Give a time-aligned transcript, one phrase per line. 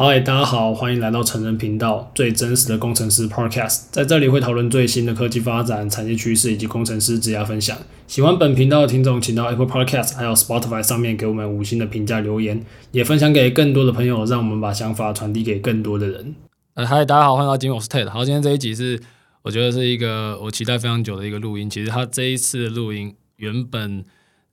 [0.00, 7.76] 嗨，大家好，欢迎来到成人频道，最真实的工程师 Podcast，在这里会讨论最新的科技发展、产业趋势以及工程师职业分享。
[8.06, 16.36] 喜欢本频道的听众，请到 Apple Podcast 还有 Spotify 上面给我们五星的评价留言，也分享给更多的朋友，让我们把想法传递给更多的人。
[16.74, 18.08] 呃，嗨，大家好，欢迎到今天我是 Ted。
[18.08, 19.00] 好，今天这一集是
[19.42, 21.68] 我觉得是一个我期待非常久的一个录音。
[21.68, 24.04] 其实他这一次的录音原本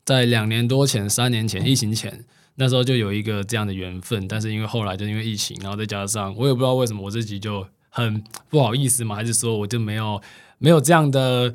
[0.04, 2.26] 在两年多前、三年前疫情前。
[2.56, 10.22] 那时候就有一个这样的缘分，但是因为后来就因为疫情，然后再加上我也不知道为什么我自己就很不好意思嘛，还是说我就没有
[10.58, 11.54] 没有这样的，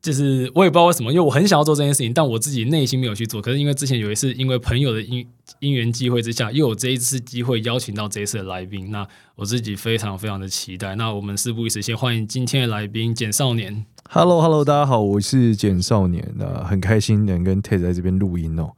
[0.00, 3.42] 就是我也不知道为什么，因为我很想要做这件事情，但我自己内心没有去做。
[3.42, 5.26] 可是因为之前有一次，因为朋友的因
[5.58, 10.94] 因缘机会之下，又有这一次机会邀请到这一次的来宾，那我自己非常非常的期待。
[10.94, 13.84] 那我们事不宜迟，先欢迎今天的来宾简少年。
[14.08, 18.72] Hello，Hello，大家好，我是简少年，那很开心能跟 Ted 在这边录音哦。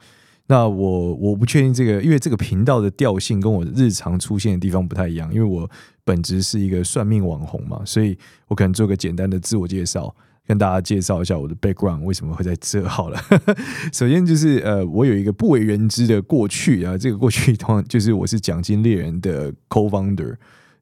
[0.49, 5.33] 那我我不确定这个，因为这个频道的调性跟我日常出现的地方不太一样。
[5.33, 5.71] 因为我
[6.05, 8.19] 本职是一个算命网红嘛，所以
[8.49, 10.15] 我可能做个简单的自我介绍，
[10.47, 13.19] 跟大家介绍一下我的 background 为什么会在这好了。
[13.95, 20.35] 首先就是呃，我有一个不为人知的过去啊，这个过去通常就是我是奖金猎人的 co-founder。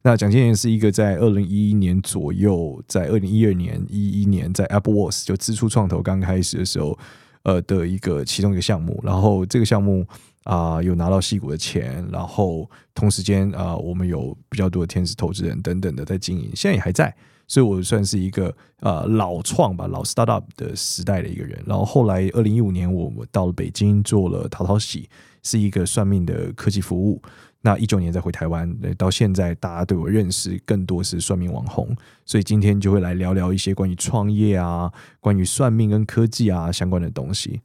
[0.03, 6.99] 那奖金人是一个在二零一一年左右，在二零一二年一一年在 AppWorks 就支出创投刚开始的时候。
[7.43, 10.07] 呃的一个其中一个项目，然后这个项目
[10.45, 17.15] 啊、有拿到戏骨的钱，然后同时间啊、我们有比较多的天使投资人等等的在经营，现在也还在，
[17.47, 21.63] 所以我算是一个呃老创吧，老 startup 的时代的一个人。
[21.67, 25.09] 然后后来二零一五年我我到了北京做了淘淘喜，
[25.43, 27.21] 是一个算命的科技服务。
[27.63, 37.61] 那一九年再回台湾，到现在大家对我认识更多是算命网红，所以今天就会来聊聊一些关于创业啊、关于算命跟科技啊相关的东西。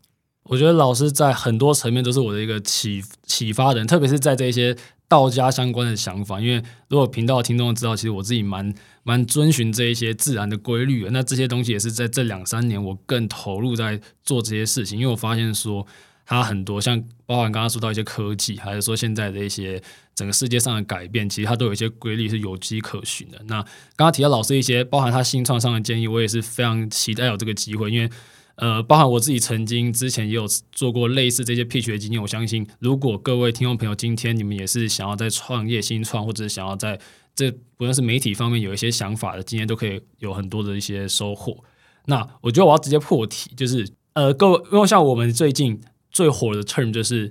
[0.50, 4.76] 我觉得老师在很多层面都是我的一个启启发人，特别是在这些
[5.08, 6.42] 道家相关的想法。
[6.42, 11.12] 因为如果频道听众知道，其实我自己蛮蛮遵循这一些自然的规律的。
[11.12, 15.88] 那这些东西也是在这两三年我更投入在做这些事情，因为我发现说。
[16.26, 19.82] 它很多像包含刚刚说到一些科技，还是说现在的一些
[20.16, 23.40] 整个世界上的改变，其实它都有一些规律是有迹可循的。
[23.46, 23.62] 那
[23.96, 28.10] 刚刚提到老师一些包含他新创上的建议，我也是非常期待有这个机会，因为
[28.56, 32.20] 呃，包含我自己曾经之前也有做过类似这些 P 区的经验。
[32.20, 37.00] 我相信，如果各位听众朋友今天你们也是想要在创业新创，或者是想要在
[37.36, 41.64] 这不论是媒体方面有一些想法的，今天都可以有很多的一些收获。
[42.06, 45.80] 那我觉得我要直接破题，就是呃，各位因为像我们最近。
[46.16, 47.30] 最火的 term 就是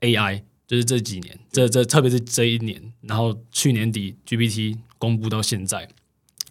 [0.00, 5.86] AI，就是这几年，这这特别是这一年，然后去年底 GPT 公布到现在，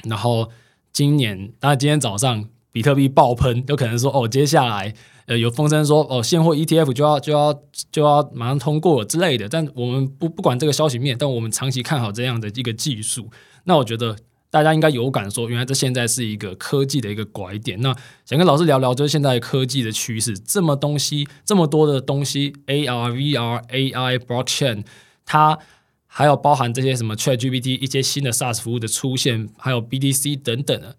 [0.04, 0.52] 然后
[0.94, 4.94] 今年，当然今天早上比特币爆喷，有可能说哦，接下来
[5.25, 7.62] 呃有风声说哦，现货 ETF 就要就要
[7.92, 13.31] 就要马上通过之类的，但我们不不管这个消息面，但我们长期看好这样的一个技术，
[13.64, 14.16] 那我觉得。
[14.56, 17.78] 大家应该有感说，原来这现在是一个科技的一个拐点。
[17.82, 17.94] 那
[18.24, 24.86] 想跟老师聊聊，就是现在科技的趋势，这么东西，这么多的东西，AR、VR、AI、Blockchain，
[25.26, 25.60] 它
[26.08, 30.96] 还有包含这些什么 ChatGPT，一些新的 SaaS 服务的出现，还有 BTC 等等的，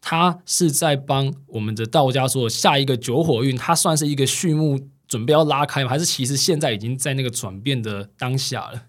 [0.00, 5.90] 它是在帮我们的道家说下一个九火运，它算是一个序幕，准备要拉开吗？
[5.90, 8.84] 还是其实现在已经在那个转变的当下了？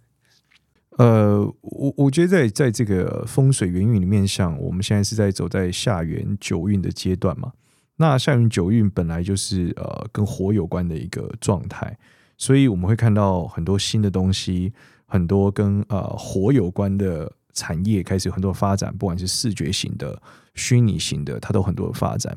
[0.98, 7.52] 呃，我我觉得在在这个风水元运里面，像我们现在是在走在下元九运的阶段嘛。
[7.98, 11.98] 那下元九运本来就是呃跟火有关的一个状态，
[12.38, 14.74] 所以我们会看到很多新的东西，
[15.06, 20.20] 很多跟呃火有关的产业开始有很多发展，不管是视觉型的、
[20.56, 22.36] 虚拟型的，它都很多的发展。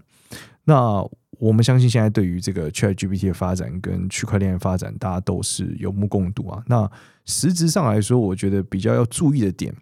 [0.64, 1.02] 那
[1.38, 6.62] 我们相信，现在对于这个 ChatGPT 的发展跟区块链的发展，大家都是有目共睹啊。
[6.66, 6.90] 那
[7.26, 9.74] 实质上来说，我觉得比较要注意的点，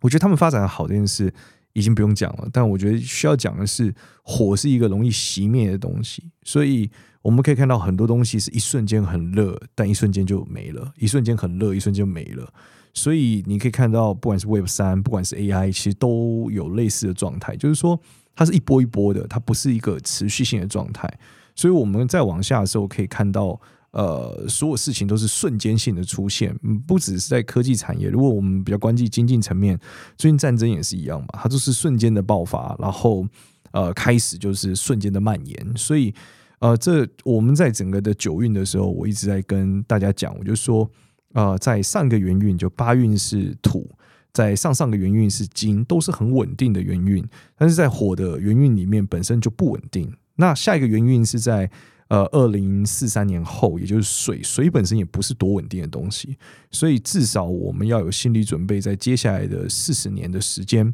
[0.00, 1.32] 我觉得他们发展的好这件事
[1.74, 2.48] 已经不用讲了。
[2.52, 3.94] 但我觉得需要讲的是，
[4.24, 6.90] 火是一个容易熄灭的东西，所以
[7.22, 12.52] 我们可以看到很多东西是一瞬间很热，但一瞬间就没了；一瞬间很热，一瞬间就没了。
[12.92, 18.00] 所以你可以看到，不管是 Web 三，不管是 AI，其实都有类似的状态，就是说。
[18.34, 21.06] 它是一波一波的，它不是一个持续性的状态，
[21.54, 23.60] 所以我们在往下的时候可以看到，
[23.92, 26.54] 呃，所有事情都是瞬间性的出现，
[26.86, 28.08] 不只是在科技产业。
[28.08, 29.78] 如果我们比较关注经济层面，
[30.16, 33.26] 最近战争也是一样嘛，它就是瞬间的爆发，然后
[33.72, 35.72] 呃开始就是瞬间的蔓延。
[35.76, 36.14] 所以
[36.58, 40.90] 呃，这我们在整个的九运的时候，我一直在跟大家讲，我就说，
[41.34, 43.88] 呃，在上个元运就八运是土。
[44.34, 47.22] 在上上个元运是金，都是很稳定的元运，
[47.54, 50.10] 但是在火的元运里面本身就不稳定。
[50.36, 51.70] 那下一个元运是在
[52.12, 56.36] 呃，二零四三年后，也就是水，水本身也不是多稳定的东西，
[56.70, 60.92] 所以至少我们要有心理准备，在接下来的四十年的时间，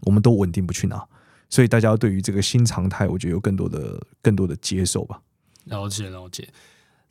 [0.00, 1.06] 我们都稳定不去哪。
[1.48, 5.22] 所以大家对于这个新常态，我觉得有更多的、更多的接受吧。
[5.66, 6.48] 了解，了解。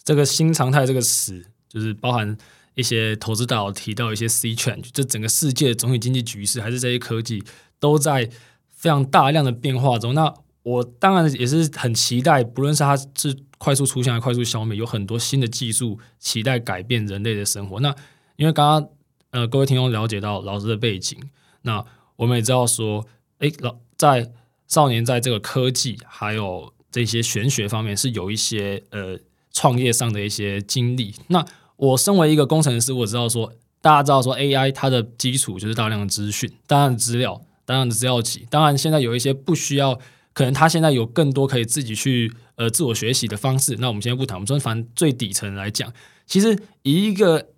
[0.04, 2.38] 这个新常态这个词，就是包含
[2.74, 7.42] 一些投资大佬提到一些 C change，就整个世界总体经济局势，还是这些科技
[7.80, 8.30] 都在
[8.68, 10.14] 非常大量的变化中。
[10.14, 17.80] 那我当然也是很期待，不论是它是快速出现还是快速消灭，有很多新的技术期待改变人类的生活。
[17.80, 17.96] 那
[18.36, 18.90] 因为刚刚
[19.32, 21.18] 呃各位听众了解到老师的背景，
[21.62, 21.86] 那
[22.16, 23.06] 我们也知道说，
[23.40, 23.76] 哎老。
[24.02, 24.32] 在
[24.68, 29.16] 少年在这个科技还有这些玄学方面是有一些呃
[29.52, 31.14] 创业上的一些经历。
[31.28, 38.48] 那我身为一个工程师，我知道说大家知道说 AI 它的基础就是大量的资讯、大量的资料、大量的资料集。
[38.50, 40.00] 当然现在有一些不需要，
[40.34, 43.76] 可能他现在有更多可以自己去呃自我学习的方式。
[43.80, 45.92] 那我们现在不谈，我们说反最底层来讲，
[46.26, 47.50] 其实以一个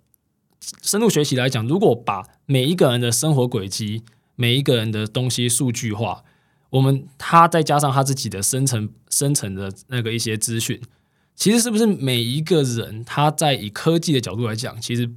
[0.82, 4.02] 深度学习来讲，如果把每一个人的生活轨迹、
[4.36, 6.24] 每一个人的东西数据化。
[6.70, 10.80] 我们他再加上他自己的生成生成的那个一些资讯，
[11.36, 15.08] 其实是不是每一个人他在以科技的角度来讲，其实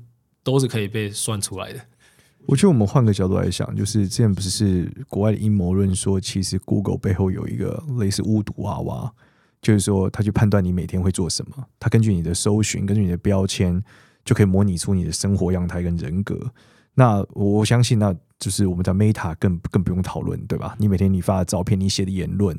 [0.43, 1.79] 都是可以被算出来的？
[2.47, 9.13] 我觉得我们换个角度来想，就是之前不是国外的阴谋论说，其实 Google 背后有一个类似巫毒娃娃，
[9.61, 13.83] 就是说他去判断你每天会做什么，他根据你的搜寻，根据你的标签，
[14.23, 16.39] 就可以模拟出你的生活样态跟人格。
[16.93, 20.73] 那我相信，那就是我们的 Meta 更更不用讨论，对吧？
[20.79, 22.57] 你每天你发的照片，你写的言论，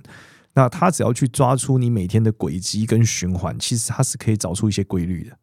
[0.53, 5.39] 那他只要去抓出你每天的轨迹跟循环，其实他是可以找出一些规律的。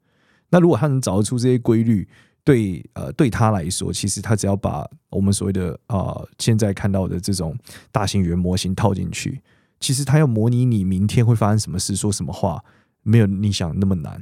[0.52, 2.08] 那如果他能找得出这些规律，
[2.46, 7.58] 对呃对他来说，其实他只要把我们所谓的啊、现在看到的这种
[7.92, 9.42] 大型语言模型套进去，
[9.80, 12.64] 其实他要模拟你明天会发生什么事，说什么话，
[13.02, 14.22] 没有你想那么难。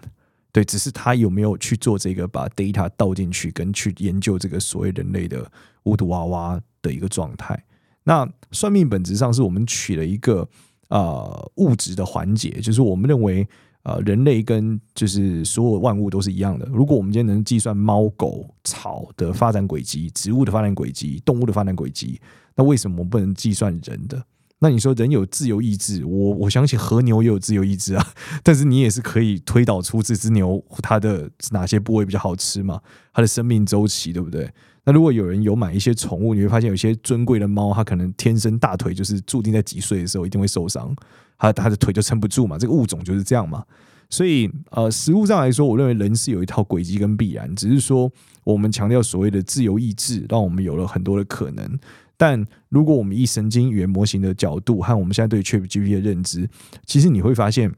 [0.53, 5.51] 对，只是他有没有去做这个，把 data 倒进去，跟去研究这个所谓人类的
[5.83, 7.61] 巫毒娃娃的一个状态。
[8.03, 10.47] 那算命本质上是我们取了一个
[10.89, 13.47] 呃物质的环节，就是我们认为
[13.83, 16.65] 呃人类跟就是所有万物都是一样的。
[16.67, 22.19] 如果我们今天能计算猫狗草的发展轨迹、植物的发展轨迹、动物的发展轨迹，
[22.55, 24.23] 那为什么我们不能计算人的？
[24.63, 32.79] 那你说人有自由意志，我我相信和牛也有自由意志啊， 但是你也是可以推导出这只牛它的哪些部位比较好吃嘛，
[33.11, 34.49] 它的生命周期对不对？
[34.85, 40.95] 那如果有人有买一些宠物，你会发现有些尊贵的猫，它可能天生大腿就是注定在几岁的时候一定会受伤，
[41.37, 43.65] 它它的腿就撑不住嘛，这个物种就是这样嘛。
[44.09, 48.09] 所以呃，实物上来说，我认为人是有一套轨迹跟必然，只是说
[48.45, 51.79] 我们强调所谓的自由意志，让我们有了很多的可能。
[52.17, 56.49] 但如果我们以神经语言模型的角度和我们现在对 ChatGPT 的认知，
[56.85, 57.73] 其实你会发现，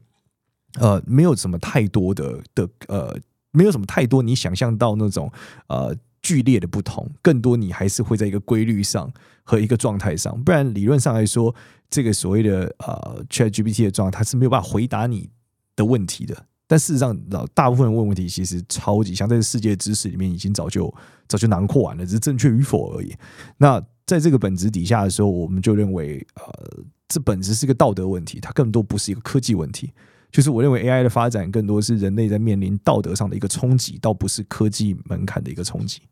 [0.78, 3.18] 呃，没有什么太多的的呃，
[3.52, 5.32] 没有什么太多你想象到那种
[5.68, 9.10] 呃剧烈的不同，更多你还是会在一个规律上
[9.42, 11.54] 和一个状态上，不然理论上来说，
[11.88, 15.30] 这个所谓的呃 ChatGPT 的状态它是没有办法回答你
[15.74, 16.46] 的问题的。
[16.68, 20.92] 但事实上，老大部分人问问题其实超级像，在世界知识里面已经早就
[21.28, 23.14] 早就囊括完了，只是正确与否而已。
[23.58, 29.92] 那在这个本质底下的时候，我们就认为，呃，这本质是个道德问题，它更多不是一个科技问题。
[30.30, 36.02] 就是我认为 AI 的发展更多是人类在面临道德上的一个冲击，倒不是科技门槛的一个冲击。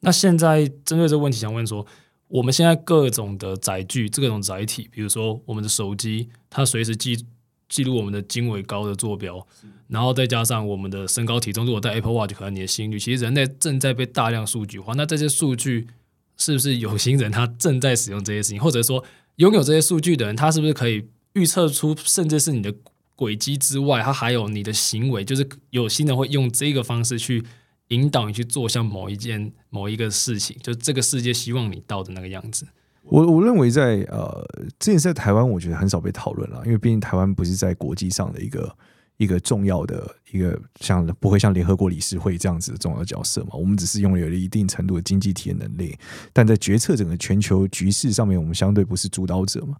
[0.00, 1.86] 那现在针对这个问题，想问说，
[2.28, 7.24] 我们现在各种的载具，各种载体，比如说我们的手机，它随时记
[7.68, 9.46] 记录我们的经纬高的坐标，
[9.88, 14.92] 然后再加上我们的身高体重，如果带 Apple Watch，可能你的心率，其实人类正在被大量数据化。
[14.94, 15.86] 那这些数据。
[16.36, 19.04] 是不是有心人他正在使用这些事情，或者说
[19.36, 22.74] 拥有这些数据的人，他是不是可以预测出，甚至是你的
[23.16, 27.44] 轨迹之外，他还有你的行为，就是有心人会用这个方式去
[27.88, 32.66] 引导你去做像某一件某一个事情，就这个世界希望你到的那个样子。
[33.02, 34.46] 我我认为在呃，
[34.78, 38.76] 这件事在台湾，我觉得很少被讨论了，因为毕竟台湾不是在国际上的一个。
[39.16, 43.50] 一个重要的一个像不会像联合国理事会这样子的重要角色嘛？
[43.54, 45.96] 我们只是拥有了一定程度的经济体的能力，
[46.32, 49.76] 但在决策整个全球局势上面，我们相对不是主导者嘛。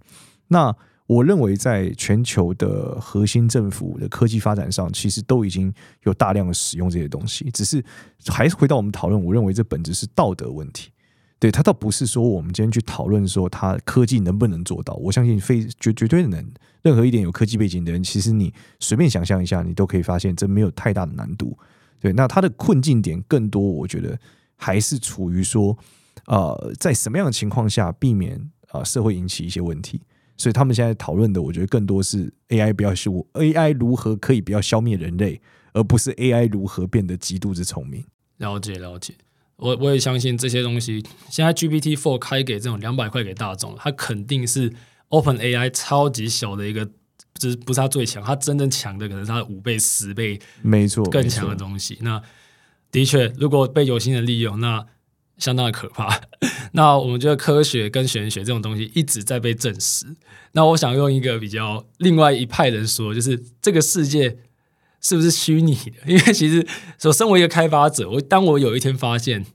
[0.48, 0.74] 那
[1.06, 5.70] 我认为，在全球的核心政府的科技发展上，其实都已经
[6.04, 7.84] 有大量的使用这些东西，只是
[8.28, 10.90] 还是回到我们讨论，我认为这本质是道德问题。
[11.38, 16.42] 对，他倒不是说我们今天去讨论说他科技能不能做到，我相信非绝绝对能。
[16.84, 21.58] 任何一点有科技背景的人，其实你随便想象一下，你都可以发现这没有太大的难度。
[21.98, 24.16] 对，那他的困境点更多，我觉得
[24.54, 25.76] 还是处于说，
[26.26, 28.38] 呃，在什么样的情况下避免
[28.68, 30.00] 啊、社会引起一些问题。
[30.36, 35.40] 所以他们现在讨论的，我觉得更多是 AI 不要消，AI 如何可以不要消灭人类，
[35.72, 38.04] 而不是 AI 如何变得极度之聪明。
[38.38, 39.14] 了解了解，
[39.56, 41.02] 我我也相信这些东西。
[41.30, 44.72] 现在 GPT Four 开给这种两百块给大众，它肯定是
[45.14, 46.84] Open AI 超级小的一个，
[47.34, 51.96] 就是不是它最强，它真正强的可能是它的五倍、十倍，没错，更强的东西。
[52.00, 52.20] 那
[52.90, 54.84] 的确，如果被有心人利用，那
[55.38, 56.20] 相当的可怕。
[56.72, 60.06] 那我们觉得科学跟玄学这种东西一直在被证实。
[60.52, 64.38] 那我想用一个比较另外一派人说，就是这个世界
[65.00, 65.92] 是不是虚拟的？
[66.10, 66.66] 因为其实，
[67.04, 69.46] 我身为一个开发者，我当我有一天发现，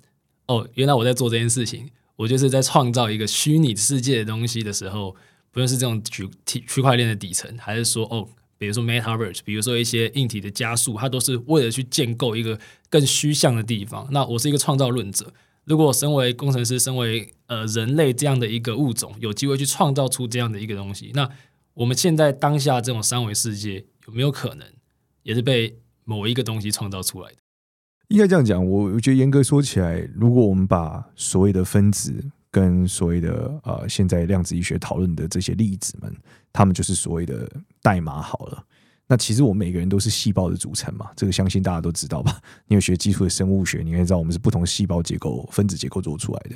[0.48, 5.16] 哦，原来我在做这件事情，我就是在创造一个虚拟世界的东西的时候，
[5.52, 8.28] 不论是这种区区块链的底层，还是说哦，
[8.58, 14.08] 比如说 Metaverse，比如说一些硬体的加速，它都是为了去建构一个更虚像的地方。
[14.12, 15.34] 那我是一个创造论者。
[15.66, 21.30] 如果身为工程师，身为呃人类这样的一个物种，有机会去创造出这样的一个东西，那
[21.76, 24.68] 我们现在当下这种三维世界有没有可能
[25.24, 27.38] 也是被某一个东西创造出来的？
[28.08, 36.16] 应该这样讲，我我觉得严格说起来，如果我们把所谓的分子跟所谓的呃现在量子医学讨论的这些粒子们，
[36.52, 37.50] 他们就是所谓的
[37.82, 38.64] 代码好了。
[39.08, 42.40] 那其实我们每个人都是细胞的组成嘛，这个相信大家都知道吧？
[42.68, 46.56] 你有学基础的生物学，你应该知道我们是不同细胞结构、分子结构做出来的。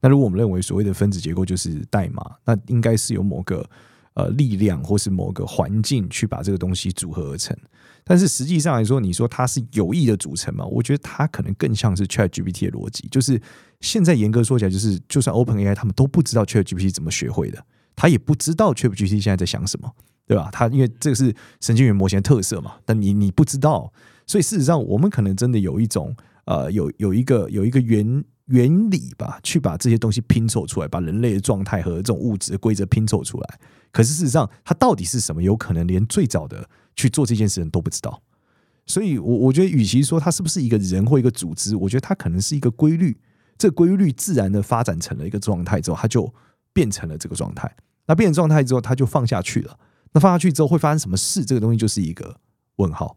[0.00, 3.66] 那如果我们认为所谓的分子结构就是代码，那应该是由某个
[4.14, 7.56] 呃力量或是某个环境去把这个东西组合而成。
[8.02, 10.64] 但是实际上来说，你说它是有意的组成嘛？
[10.66, 13.40] 我觉得它可能更像是 ChatGPT 的逻辑，就是
[13.80, 19.92] 现在严格说起来，就是就算 OpenAI 他们都不知道 ChatGPT 怎么学会的，他也不知道 ChatGPT 现在在想什么。
[20.26, 20.48] 对吧？
[20.50, 23.92] 他因为这个是神经元模型的特色嘛，但你你不知道，
[24.26, 26.16] 所以事实上我们可能真的有一种
[26.46, 33.58] 呃，有有一个有一个原原理吧，去把这些东西拼凑出来，把人类的状态和这种物质的规则拼凑出来。
[33.94, 35.40] 可是事实上，它到底是什么？
[35.40, 38.20] 有可能连最早的去做这件事人都不知道。
[38.86, 43.16] 所以我我觉得，与其说它是不是一个人或一个组织，我觉得它可能是一个规律。
[43.56, 46.34] 这规律自然的发展成了一个状态之后，它就
[46.72, 47.72] 变成了这个状态。
[48.06, 49.78] 那变成状态之后，它就放下去了。
[50.12, 51.44] 那放下去之后会发生什么事？
[51.44, 52.36] 这个东西就是一个
[52.76, 53.16] 问号。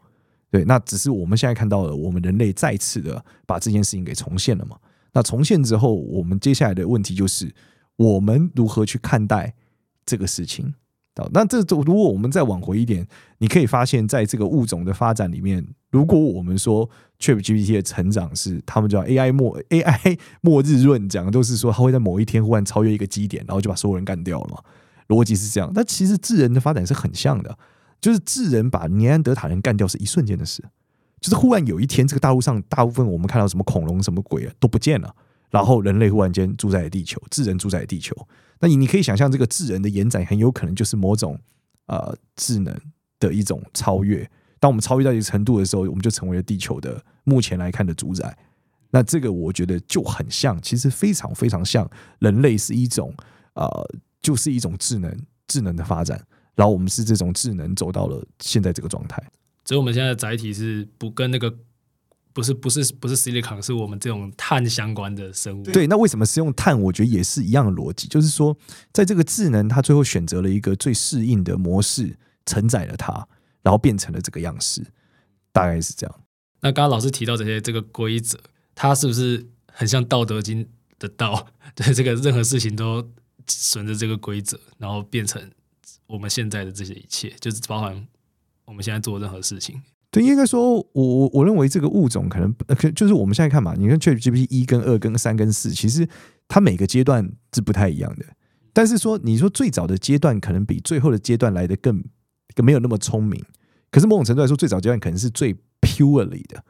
[0.51, 4.77] 对，那只是我们现在看到了，我们人类再次的把这件事情给重现了嘛。
[5.13, 7.51] 那重现之后，我们接下来的问题就是，
[7.95, 9.55] 我们如何去看待
[10.07, 10.73] 这个事情？
[11.15, 13.07] 好那这如果我们再往回一点，
[13.39, 16.87] 你可以发现，在这个物种的发展里面，如果我们说
[17.19, 24.61] ChatGPT 的成长是他们叫 AI 末 AI 末日论，讲的都是说它会在某一天忽然超越一个基点，然后就把所有人干掉了嘛。
[25.07, 27.57] 逻辑是这样，但其实智人的发展是很像的，
[27.99, 30.63] 就是智人把尼安德塔人干掉是一瞬间的事，
[31.19, 35.15] 就是忽然有一天，这个大陆上大部分我们看到什么恐龙什么鬼啊都不见了，
[35.49, 38.15] 然后人类忽然间住在了地球，智人住在了地球，
[38.59, 41.39] 那你你可以想象，这个智人的延展很有可能就是某种
[41.87, 42.75] 呃智能
[43.19, 44.29] 的一种超越。
[44.59, 48.37] 当我们超越到一个程度的时候，我们就成为了地球的目前来看的主宰。
[48.91, 51.89] 那这个我觉得就很像，其实非常非常像
[52.19, 53.13] 人类是一种
[53.53, 53.89] 呃。
[54.19, 55.15] 就是一种智能，
[55.47, 56.21] 智能的发展，
[56.55, 59.23] 然后我们是这种智能走到了现在这个状态。
[59.63, 61.55] 所以我们现在的载体是不跟那个
[62.37, 65.63] 不是不是不是 Silicon，是我们这种碳相关的生物。
[65.63, 66.79] 对，那为什么是用碳？
[66.79, 68.55] 我觉得也是一样的逻辑，就是说，
[68.93, 72.15] 在这个智能，它最后选择了一个最适应的模式，
[72.45, 73.27] 承载了它，
[73.63, 74.85] 然后变成了这个样式，
[75.51, 76.15] 大概是这样。
[76.61, 78.37] 那刚刚老师提到这些这个规则，
[78.75, 80.63] 它是不是很像《道德经》
[80.99, 81.47] 的道？
[81.73, 83.11] 对，这个任何事情都。
[83.49, 85.41] 顺着这个规则，然后变成
[86.05, 88.05] 我们现在的这些一切，就是包含
[88.65, 89.81] 我们现在做任何事情。
[90.09, 96.07] 对，应该说，我我我认为这个物种可能，可就是我们现在看嘛，你看 ChatGPT 一跟二跟三跟四，其实
[96.47, 98.25] 它每个阶段是不太一样的。
[98.73, 102.03] 但是说，你说最早的阶段可能比最后的阶段来的更
[102.55, 103.43] 更没有那么聪明。
[103.91, 106.63] 可是某种程度来说，最早阶段可能是最 purely 的，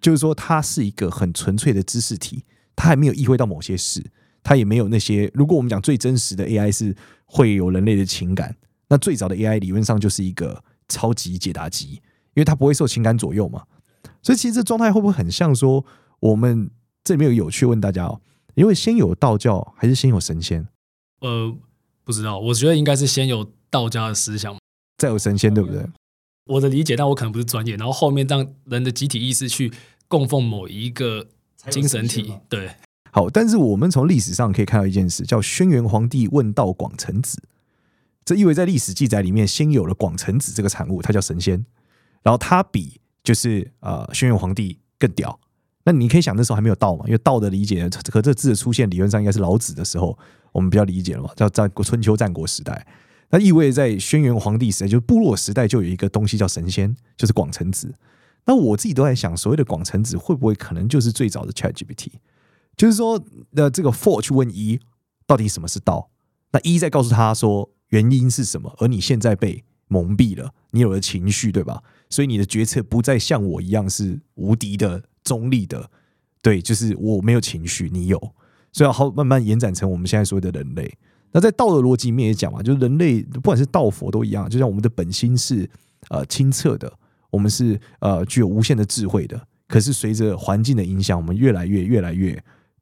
[0.00, 2.44] 就是说它是一个很纯粹的知识体，
[2.74, 4.04] 它还没有意会到某些事。
[4.44, 5.30] 它也没有那些。
[5.34, 6.96] 如果我们讲最真实的 AI 是
[7.26, 8.56] 会有人类的情感，
[8.88, 12.02] 那最早的 AI 理论上就是一个超级解答机，
[12.34, 13.64] 因为他不会受情感左右嘛。
[14.22, 15.84] 所以其实这状态会不会很像说，
[16.20, 16.70] 我们
[17.02, 18.20] 这里面有有趣问大家哦，
[18.54, 20.66] 因为先有道教还是先有神仙？
[21.20, 21.54] 呃，
[22.04, 24.56] 不知道，我觉得应该是先有道家的思想，
[24.98, 25.84] 再有神仙，对不对？
[26.46, 27.76] 我的理解，但我可能不是专业。
[27.76, 29.72] 然后后面让人的集体意识去
[30.08, 31.28] 供奉某一个
[31.70, 32.70] 精神体，对。
[33.12, 37.42] 好，但是我们从历史上可以看到一件事，叫轩辕皇帝问道广成子。
[38.24, 41.64] 这意味在历史记载里面，先有了广成子这个产物，它叫神仙。
[42.22, 45.38] 然后他比就是呃轩辕皇帝更屌。
[45.84, 50.16] 那你可以想，那时候还没有道嘛，因为道的理解和这字的出现，理论上应该是老子的时候，
[50.52, 52.86] 我们比较理解了嘛，叫战国春秋战国时代。
[53.30, 57.92] 那意味在轩辕黄帝时代，就是部落时代，就有一个东西叫神仙，就是广成子。
[58.44, 62.08] 那我自己都在想，所谓的广成子会不会可能就是最早的 ChatGPT？
[62.76, 64.78] 就是说，那这个 For 去问一，
[65.26, 66.10] 到底什么是道？
[66.52, 68.74] 那一再告诉他说原因是什么？
[68.78, 71.82] 而你现在被蒙蔽了，你有了情绪，对吧？
[72.12, 75.90] 所以你的决策不再像我一样是无敌的、中立的。
[76.42, 78.34] 对，就是我没有情绪，你有，
[78.72, 80.92] 所以好慢慢延展成我们现在所谓的人类。
[81.30, 85.66] 那在道的逻辑里面也讲嘛，就是人类不管是道佛都一样，就像我们的本心是
[86.10, 86.92] 呃清澈的，
[87.30, 89.40] 我们是呃具有无限的智慧的。
[89.68, 92.38] 可是随着环境的影响，我们越来越越来越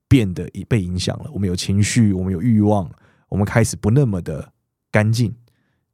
[0.08, 1.30] 变得被影响了。
[1.32, 2.90] 我们有情绪，我们有欲望，
[3.28, 4.52] 我们开始不那么的
[4.90, 5.32] 干净。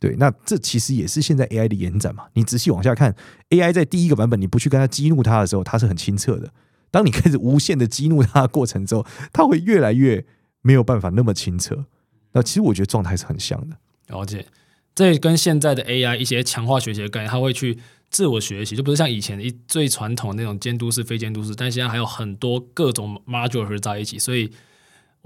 [0.07, 2.27] 对，那这其实也是现在 AI 的延展嘛。
[2.35, 3.13] 你仔细往下看
[3.51, 6.49] ，AI 在第一个版本你不去跟它激怒它的时候，它是很清澈的。
[6.93, 10.25] 当你开始无限的激怒它的过程之后，它会越来越
[10.63, 11.87] 没有办法那么清澈。
[12.35, 14.47] 那其实我觉得状态是很像的，了解。
[14.95, 17.77] 这跟现在的 AI 一些强化学习的概念，它会去
[18.09, 24.53] 自我学习，就不是像以前一最传统的那种监督式、非监督式，但现在还有很多各种 module 合在一起，所以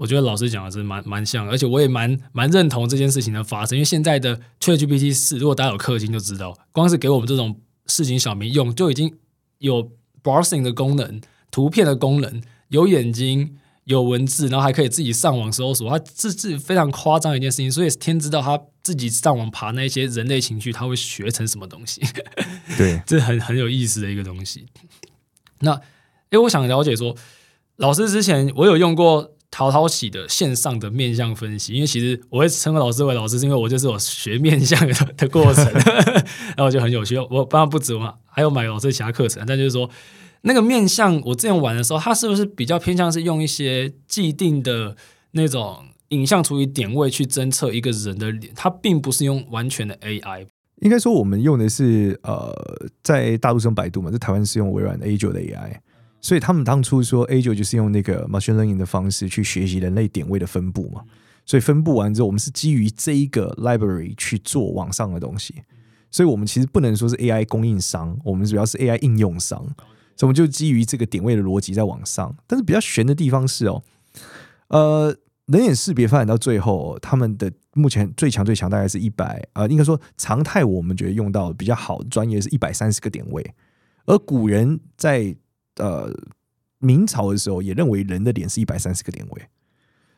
[0.01, 9.15] 我觉得老师讲的是蛮蛮像的，而且我也蛮蛮认同这件事情的发生，因为现在的 ChatGPT 四，如果大家有氪金就知道，光是给我们这种市井小民用，就已经
[9.59, 9.91] 有
[10.23, 13.57] browsing 的功能、图片的功能、有眼睛。
[13.85, 17.69] 有文字，然后还可以自己上网搜索，他这是非常夸张的一件事情。
[17.69, 21.99] 所以天知道他自己上网爬那些人类情绪，他会学成什么东西？
[22.77, 24.67] 对， 这很很有意思的一个东西。
[25.61, 25.71] 那，
[26.29, 27.17] 哎，我想了解说，
[27.77, 35.65] 老师之前我有用过陶陶起的线上的面相分析，因为其实我会称呼老师为老师，是因为我就是我学面相的的过程，
[36.57, 37.17] 然后就很有趣。
[37.29, 39.87] 我当然不止嘛，还有买老师其他课程，但就是说。
[40.43, 44.97] 那个面相，我之前玩的时候，它是不是比较偏向是用一些既定的
[45.33, 48.51] 那种影像处理点位去侦测一个人的脸？
[48.55, 50.47] 它并不是用完全的 AI。
[50.77, 52.51] 应该说，我们用的是呃，
[53.03, 55.77] 在大陆是用百度嘛，在台湾是用微软 A9 的 AI。
[56.21, 61.03] 所以他们当初说 A9 就是用那个 machine learning 的方式去学习人类点位的分布嘛。
[61.45, 65.55] 所以分布完之后，我们是基于这一个 library 去做网上的东西。
[66.11, 69.59] 所以我们其实不能说是 AI 供应商，我们主要是 AI 应用商。
[70.15, 73.81] 所以我们就基于这个点位的逻辑在网上，但是比较悬的地方是哦，
[74.67, 75.15] 呃，
[75.47, 83.55] 人眼识别发展到最后，他们的目前最强最强大概是一百，呃，应该说常态我们觉得用到比较好专业是一百三十个点位，
[84.05, 85.35] 而古人在
[85.77, 86.11] 呃
[86.79, 89.41] 明朝的时候也认为人的脸是一百三十个点位。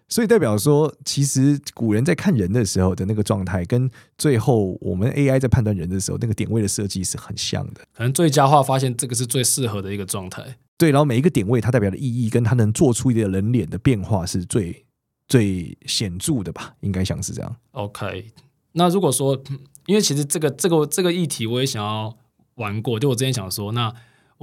[0.10, 7.82] 所以代表说，其实古人在看人的时候的那个状态，跟最后我们 AI 在判断人的时候那个点位的设计是很像的。
[7.94, 10.58] 可能最佳化发现这个是最适合的一个状态。
[10.78, 14.86] 对，然后每一个点位它代表的意义，跟它能做出一个人脸的变化是最
[15.28, 16.76] 最显著的吧？
[16.82, 17.56] 应该像是这样。
[17.72, 18.28] OK，
[18.74, 19.42] 那如果说，
[19.88, 22.16] 因为其实这个这个这个议题我也想要
[22.56, 23.92] 玩过，就我之前想说那。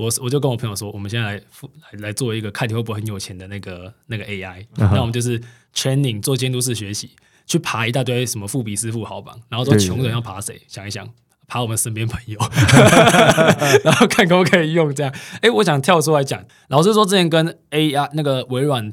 [0.00, 5.00] 我我就跟我朋友说，我们现在来来来做一个看你会不会很有钱的那个那个 AI，那、uh huh.
[5.00, 5.40] 我们就是
[5.74, 7.10] training 做监督式学习，
[7.46, 10.60] 去爬一大堆什么富比斯富豪榜，然后说穷人要爬谁？
[10.66, 11.06] 想一想，
[11.46, 12.38] 爬我们身边朋友，
[13.84, 15.14] 然后看可不可以用这样。
[15.42, 18.92] 哎，我想跳出来讲，老师说之前跟 AI 那个微软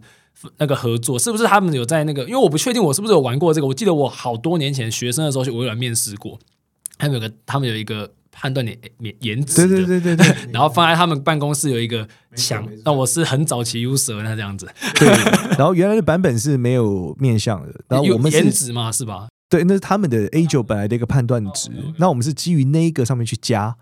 [0.57, 2.23] 那个合作，是不是他们有在那个？
[2.23, 6.37] 因为我不确定我是不是有玩过这个，我记得我好多年前学生的时候去微软面试过，
[6.97, 8.11] 他们有个他们有一个。
[8.39, 14.69] 判断你颜颜值，对对对对对， 然后放在他们办公室有一个墙，那我是很早期 user 那这样子，
[14.99, 15.07] 对，
[15.57, 19.27] 然后原来的版本是没有面向的，然后我们颜值嘛是吧？
[19.49, 23.75] 对，那是他们的 A 九本来的一个判断值，那我们是基于那个上面去加，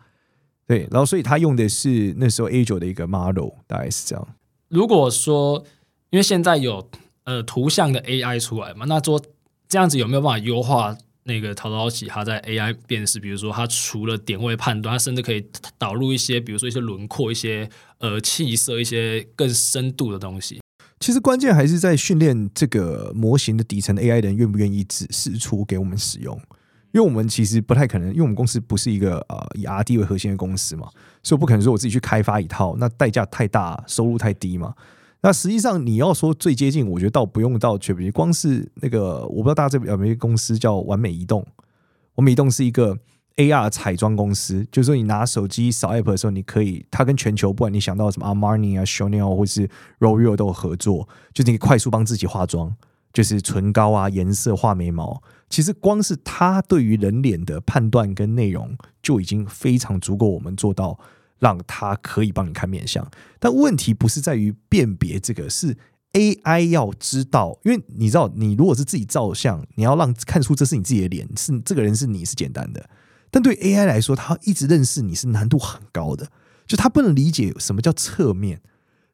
[0.66, 4.26] 对，然后所以他用的是那时候 A 九的一个 model，大概是这样。
[4.70, 5.66] 如果说
[6.12, 6.90] 因为现在有
[7.26, 9.22] 呃图像的 AI 出来嘛，那说
[9.68, 10.96] 这样子有没有办法优化？
[11.28, 15.44] 那个陶陶起，它在 AI 辨识，比如说他除了点位判断，他甚至可以
[15.78, 20.62] 导入一些，比如说一些轮廓、一些呃气色、一些更深度的东西。
[21.00, 26.40] 其实关键还是在训练这个模型的底层 AI 的人愿不愿意指示出给我们使用，
[26.92, 30.88] 因为我们其实不太可能，因为我们公司不是一个呃以 RD 为核心的公司嘛，
[31.24, 34.74] 所以我不可能说我自己去开发一套，那代价太大，收入太低嘛。
[35.26, 41.44] 那实际上，你要说最接近，我觉得倒不用到全民光是那个，我不知道大家这边有没有公司叫完美移动。
[42.14, 42.96] 完美移动是一个
[43.38, 49.64] AR 彩妆公司，就是说你拿手机扫 App 的时候，你可以，它跟全球不管你想到什么 Armani 啊、Chanel 或是
[49.98, 52.76] r o r e a l 都有合作，就是你快速帮自己化妆，
[53.12, 55.24] 就是唇膏啊、颜色、画眉毛。
[55.50, 61.00] 其实光是它对于人脸的判断跟内容，就已经非常足够我们做到。
[61.46, 65.78] 让他可以帮你看面相，但问题不是在于辨别这个，是
[66.14, 72.90] AI 要知道，因为你知道，你如果是自己照相，你要让看出这是你自己的脸，是这个人是你是简单的。
[73.30, 76.32] 但对 AI 来说，他一直认识你是难度很高的，
[76.66, 78.62] 就他不能理解什么叫侧面，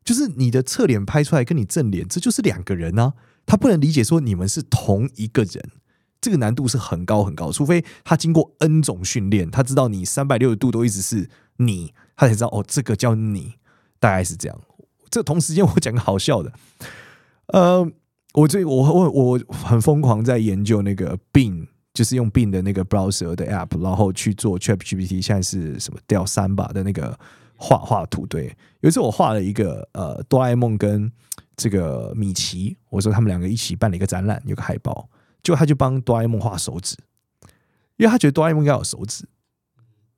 [0.06, 3.13] 就是你的侧脸拍出来跟你正脸，这就是两个人啊。
[3.46, 5.72] 他不能理解说你们是同一个人，
[6.22, 7.52] 这个难度是很高很高。
[7.52, 13.56] 除非他经过 N 种训练，他知道你三百六十度都一直是你，他才知道哦，这个叫你，
[14.00, 14.56] 大概是这样。
[15.10, 16.54] 这同时间我讲个好笑的，
[17.48, 17.92] 呃，
[18.36, 27.20] 我最我我我很疯狂在研究那个 Bing，就是用 Bing 的那个 browser 的 app，然后去做 ChatGPT，现在是什么掉三吧的那个
[27.56, 28.28] 画画图。
[28.28, 31.12] 对，有一次我画了一个呃哆啦 A 梦跟
[31.58, 35.10] 这个米奇，我说他们两个一起办了一个展览，有个海报，
[35.42, 36.96] 就他就帮哆啦 A 梦画手指，
[37.98, 39.28] 因为他觉得哆啦 A 梦要有手指，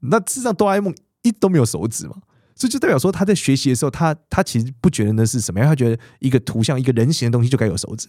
[0.02, 2.16] 那事实上哆啦 A 梦一都没有手指嘛。
[2.56, 8.08] 这就代表说，他在学习的时候，他他其实不觉得那是什么样，他觉得一个图像、一个人形的东西就该有手指，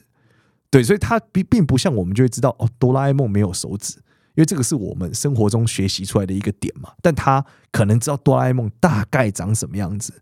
[0.70, 3.94] 对，所以他并并不像我们就会知道哦，哆啦 A 梦没有手指，
[4.34, 6.90] 因为这个是我们生活中学习出来的一个点嘛。
[7.00, 10.12] 但他可能知道哆啦 A 梦大概长什么样子，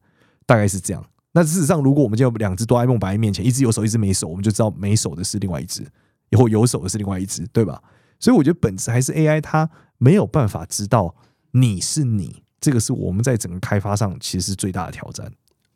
[0.46, 1.04] 大概是这样。
[1.32, 5.84] 那事实上，如果我们就两只哆啦 A 梦摆在面前，一只有手，一只没手，我们就知道没手的是另外一只，
[6.30, 7.82] 以后有手的是另外一只，对吧？
[8.20, 11.16] 所以我觉得本质还是 AI，它没有办法知道
[11.50, 12.44] 你是你。
[12.62, 15.30] 这个是我们在整个开发上其实是最大的挑战，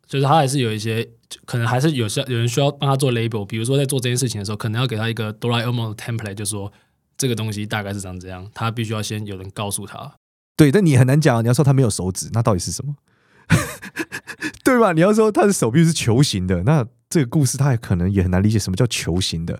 [0.07, 1.07] 就是他还是有一些
[1.45, 6.71] 可能还是有些有人需要帮他做 label，比如说在做这件事情的时候，可能要给他一个哆啦 A 梦的 template，就说
[7.17, 10.13] 这个东西大概是长这样，他必须要先有人告诉他。
[10.55, 12.95] 对，但你很难讲，你要说他没有手指，那到底是什么？
[14.63, 14.93] 对吧？
[14.93, 19.59] 你要说他的手臂是球形的，那这个故事他也可能也很难理解什么叫球形的。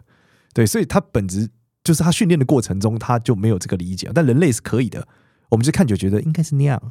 [0.53, 1.49] 对，所以他本质
[1.83, 5.07] 就是他训练的过程中他就没有这个理解，但人类是可以的，
[5.49, 6.81] 我们就看就觉得应该是那样。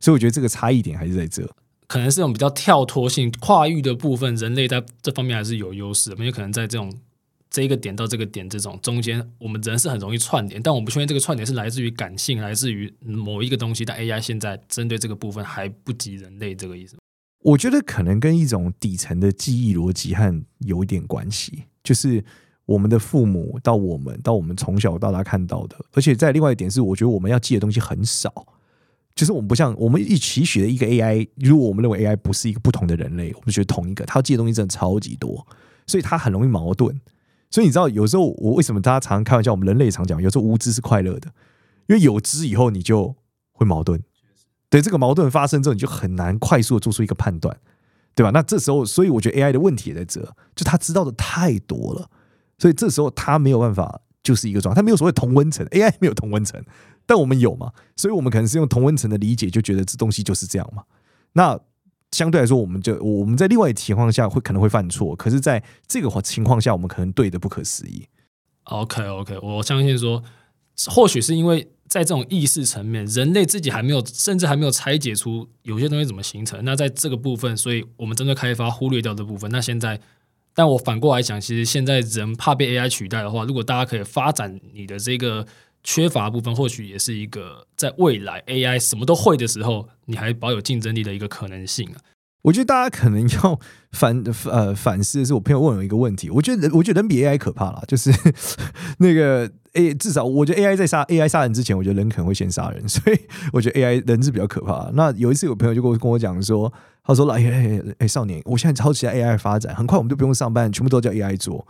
[0.00, 1.48] 所以我觉得这个差异点还是在这，
[1.86, 6.16] 可能是这种比较跳脱性、跨域的部分，人类在这方面还是有优势的。
[6.16, 6.92] 没有可能在这种
[7.48, 13.84] 这一个点到这个点这种中间，我们人是很容易串联，但我们不确定这个串联是来自于感性，来自于某一个东西。
[13.84, 16.96] 但 AI 现在针对这个部分还不及人类，这个意思。
[17.42, 22.22] 我觉得可能跟一种底层的记忆逻辑和有一点关系，就是
[22.64, 28.46] 我们的父母到我们到我们从小到大看到的，而且在另外一点是，我觉得我们要记的东西很少。
[29.16, 35.44] 就是我们不像我们一起学的一个 AI，如果我们认为 AI 不是一个不同的人类，我们觉得同一个，它记的东西真的超级多，
[35.86, 36.94] 所以它很容易矛盾。
[37.50, 41.32] 所以你知道，有时候我为什么大家常常开玩笑，我们人类常讲，有时候无知是快乐的，
[41.86, 43.16] 因为有知以后你就
[43.52, 44.02] 会矛盾。
[44.68, 47.56] 对，这个矛盾发生之后，你就很难快速的做出一个判断，
[48.14, 48.30] 对吧？
[48.32, 50.20] 那这时候，所以我觉得 AI 的问题也在这，
[50.54, 52.10] 就他知道的太多了，
[52.58, 54.02] 所以这时候他没有办法。
[54.22, 56.60] 就是一个状态，他没有所谓同温层，AI 没有同温层，
[57.06, 60.82] 但我们有嘛，所以我们可能是用同温层的理解，就觉得这东西就是这样嘛。
[61.34, 61.58] 那
[62.10, 68.06] 相对来说，我们就我们在另外一情况下会可能会犯错，可是在这个情况下，我们可能对的不可思议。
[68.64, 70.22] OK OK，我相信说，
[70.88, 76.64] 或许是因为在这种意识层面，人类自己还没有，甚至还没有拆解出有些东西怎么形成。
[76.64, 79.50] 那在这个部分，所以我们针对开发忽略掉的部分。
[79.50, 80.00] 那现在。
[80.58, 85.46] 但我反过来讲，其实现在人怕被 AI 取代的话，如果大家可以发展你的这个
[85.88, 92.02] 缺乏部分，或许也是一个在未来 AI 什么都会的时候，你还保有竞争力的一个可能性啊。
[92.42, 93.58] 我觉得大家可能要
[93.92, 98.10] 反呃反思的是，我朋友问我一个问题，我觉得人我觉得人比 AI 可怕啦， 就是
[98.98, 103.18] 那个 A 至少我觉得 AI 在杀 AI 杀人之前，我觉得人可能会先杀人，所以
[103.52, 104.90] 我觉得 AI 人是比较可怕。
[104.94, 106.72] 那有一次有朋友就跟我跟我讲说，
[107.04, 111.66] 他说：“哎哎哎，少年，我现在超期待 AI 发展，很快我们就不用上班，全部都叫 AI 做。”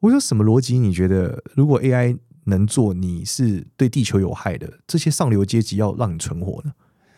[0.00, 0.78] 我说：“什么逻辑？
[0.78, 6.72] 你觉得如果 AI 能做，你是对地球有害的，这些上流阶级要让你存活呢？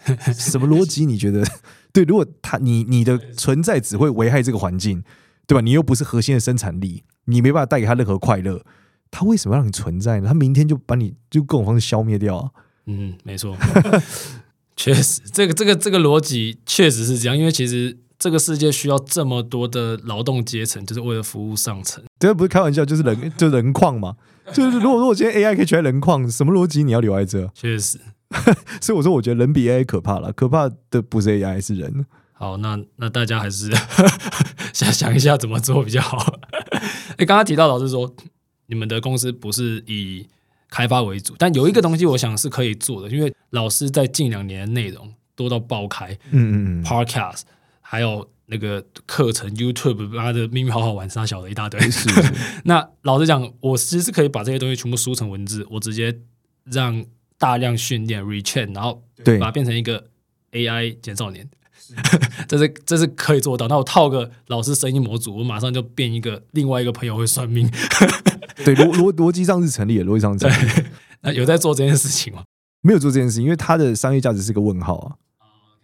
[0.34, 1.06] 什么逻辑？
[1.06, 1.42] 你觉得？”
[1.92, 5.02] 对，如果他你你的存在只会危害这个环境，
[5.46, 5.60] 对吧？
[5.60, 8.64] 你又不是核心的生产力，你没办法带给他任何快乐，
[9.10, 10.28] 他为什么让你存在呢？
[10.28, 12.50] 他明天就把你就各种方式消灭掉啊！
[12.86, 13.56] 嗯，没错，
[14.76, 22.02] 确实，这个这个这个逻辑确实是这样，因为其实这个世界需要这么多的劳动阶层，就是为了服务上层。
[22.18, 24.16] 这不是开玩笑，就是人就是人矿嘛，
[24.50, 27.46] 就是如果如果今天 AI 可以取代人矿，什么逻辑你要留在这？
[27.54, 28.00] 确实。
[28.80, 32.06] 所以我说，我觉得人比 AI 可怕了，可怕的不是 AI，是人。
[32.32, 33.70] 好，那那大家还是
[34.72, 36.38] 想想一下怎么做比较好。
[37.18, 38.10] 哎，刚刚提到老师说，
[38.68, 40.26] 你们的公司不是以
[40.70, 47.42] 开发为主，但有一个东西，我想是可以做的，因为老师在近两年的内容多到爆开，嗯嗯嗯，Podcast，
[47.94, 51.80] 还有那个课程 YouTube，妈的秘密好好玩，杀小的一大堆。
[51.80, 52.34] 是，是。
[52.64, 56.18] 那老实讲，我其实是可以把这些东西全部输成文字，我直接
[56.64, 57.04] 让。
[57.36, 60.02] 大量训练 retrain，然后把它变成一个
[60.52, 61.46] AI 减少年，
[62.48, 63.66] 这是这是可以做到。
[63.66, 67.68] 那我套个老师声音模组，我马上就变一个另外一个朋友会算命。
[68.64, 70.88] 对，逻逻逻辑上是成立的，逻辑上是成立。
[71.22, 72.44] 那有在做这件事情吗？
[72.82, 75.16] 没有做这件事情，因为它的商业价值是个问号啊。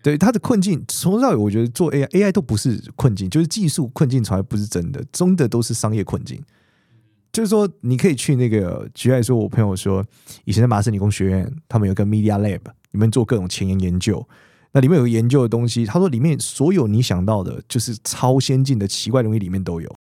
[0.02, 6.42] 对，它的困境从头到尾，我觉得做 AI，AI 都不是困境，就是技术困境从来不是真的，真的都是商业困境。
[7.32, 10.04] 就是说，你可以去那个，举例说，我朋友说，
[10.44, 12.60] 以前在麻省理工学院，他们有个 Media Lab，
[12.90, 14.26] 里面做各种前沿研究。
[14.72, 19.94] 那里面有个研究的东西，他说里面所有你想到的，就是超先进的奇怪东西里面都有，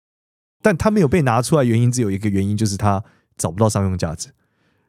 [0.62, 3.02] 但他没有被拿出来，原因只有一个原因，就是他
[3.36, 4.28] 找不到商用价值，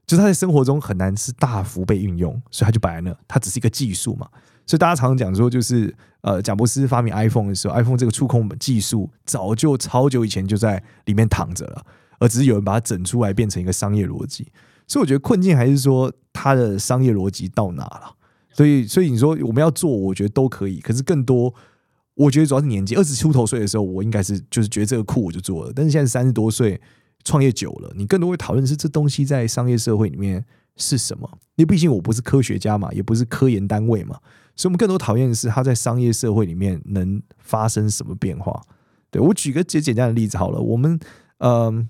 [0.06, 4.30] 就是他在生活中很难是大幅被运用，所以他就摆在那，它只是一个技术嘛。
[4.70, 11.84] 所以大家常常讲说，就是呃，贾伯斯发明 iPhone 的时候，iPhone 这个触控技术早就超久以前就在里面躺着了，
[12.20, 14.52] 而只是有人把它整出来变成一个商业逻辑。
[14.86, 18.14] 所以我觉得困境还是说它的商业逻辑到哪了。
[18.52, 20.80] 所以，所以你说我们要做，我觉得都可以。
[20.82, 21.52] 可是更多，
[22.14, 22.94] 我觉得主要是年纪。
[22.94, 25.74] 二十出头岁的时候，我应该是就是觉得这个酷，我就做了。
[25.76, 26.80] 但是现在三十多岁，
[27.24, 30.46] 创业久了，你更多会讨论是这东西在商业社会里面
[30.78, 31.28] 是什么？
[31.56, 34.20] 因为毕竟我不是科学家嘛，也不是科研单位嘛，
[34.60, 38.62] 所以我们更多讨厌的是它在商业社会里面能发生什么变化。
[39.10, 41.00] 对，我举个最简单的例子好了，我们
[41.38, 41.52] 嗯。
[41.52, 41.88] 呃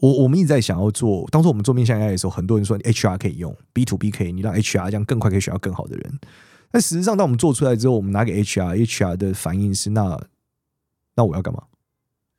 [0.00, 6.18] 我我们一直在想要做，当初我们做面向 AI 的时候，很多人说 HR 可以用，B to B 可以，你让 HR 这样更快可以选到更好的人。
[6.72, 10.20] 但实际上，当我们做出来之后，我们拿给 HR，HR 的反应是那
[11.14, 11.62] 那我要干嘛？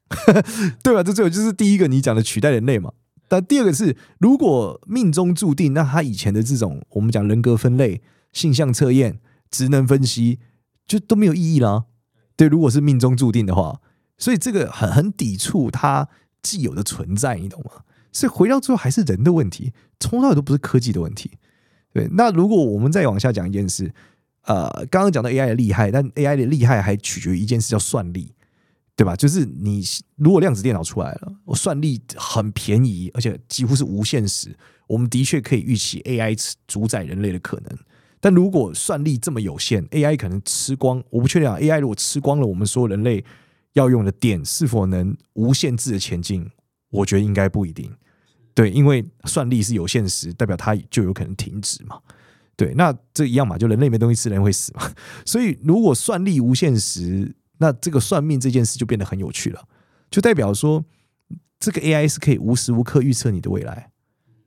[0.83, 1.01] 对吧？
[1.01, 2.91] 这最后就是第一个你讲的取代人类嘛。
[3.29, 8.01] 但第二个是，如果命中注定，那他以前的这种我们讲人格分类、
[8.37, 9.19] 性向测验、
[9.49, 10.39] 职能分析，
[10.85, 11.85] 就都没有意义啦。
[12.35, 13.81] 对，如果是命中注定的话，
[14.17, 16.07] 所以这个很很抵触它。
[16.43, 17.81] 既有的存在，你懂吗？
[18.13, 21.31] 所以回到最后还是人的问题，从头到尾都不是科技的问题。
[21.91, 23.93] 对，那如果我们再往下讲一件事，
[24.43, 28.33] 呃，刚刚讲到 AI 的厉害，但 AI 的厉害还取决于一件事，叫算力，
[28.95, 29.13] 对吧？
[29.13, 29.83] 就是你
[30.15, 34.55] 如果量子电脑出来了，我算力很便宜，而且几乎是无限时，
[34.87, 37.77] 我们的确可以预期 AI 主宰人类的可能。
[38.19, 41.57] 但如果算力这么有限，AI 可能吃光，我不确定啊。
[41.57, 43.23] AI 如果吃光了，我们所有人类。
[43.73, 46.49] 要用的电是否能无限制的前进？
[46.89, 47.95] 我觉得应该不一定。
[48.55, 51.99] 对，因为算力是有限时，代表它就有可能停止嘛。
[52.55, 54.91] 对，那这一样嘛，就人类没东西吃，人会死嘛。
[55.23, 59.63] 所以如果算力无限时，那这个算命这件事就变得很有趣了，
[60.09, 60.83] 就代表说
[61.59, 63.91] 这个 AI 是可以无时无刻预测你的未来。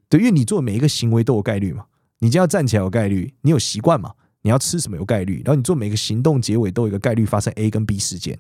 [0.09, 1.87] 对，因为你做每一个行为都有概率嘛。
[2.21, 4.15] 你今天要站起来有概率，你有习惯嘛？
[4.43, 8.39] 你要吃什么有概率，然后你做每个行动结尾都有一个概率发生 A 跟 B 事件。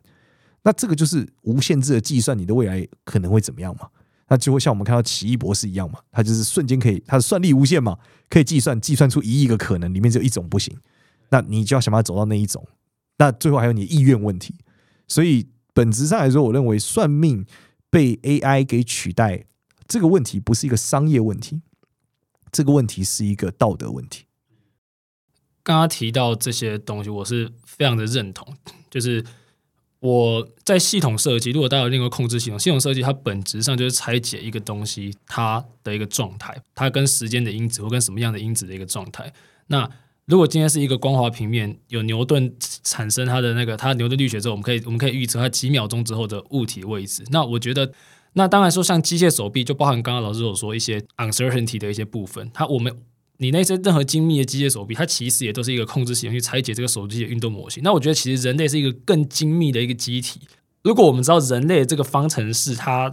[0.62, 3.88] 那这个就是无限制的计算你的未来可能会怎么样嘛？
[4.28, 10.76] 那就会像我们看到奇异博士一样嘛，它就是瞬间可以，它的算力无限嘛，可以计算计算出一亿个可能，里面只有一种不行，
[11.30, 12.66] 那你就要想办法走到那一种。
[13.18, 14.54] 那最后还有你的意愿问题。
[15.08, 17.44] 所以本质上来说，我认为算命
[17.90, 19.44] 被 AI 给取代
[19.88, 21.60] 这个问题不是一个商业问题，
[22.50, 24.24] 这个问题是一个道德问题。
[25.62, 28.56] 刚刚提到这些东西，我是非常的认同，
[28.90, 29.24] 就是。
[30.02, 39.30] 我在系统设计，如果大家有另外控制系统，系统设计它本质上就是拆解一个东西它的一个状态，它跟时间的因子或跟什么样的因子的一个状态。
[39.66, 39.86] 那
[40.24, 47.22] 如果今天是一个光滑平面，有牛顿产生它的那个它牛顿力学之后，我们可以我们可以预测它几秒钟之后的物体位置。
[47.30, 47.92] 那我觉得，
[48.32, 52.96] 那当然说像机械手臂，就包含刚刚老师所说一些 uncertainty 的一些部分，它我们。
[53.42, 57.82] 你那些任何精密的机械手臂，它其实也都是一个控制系统去拆解这个手机的运动模型。
[57.82, 60.42] 那我觉得，其实人类是一个更精密的一个机体。
[60.82, 63.10] 如果我们知道人类这个方程式，它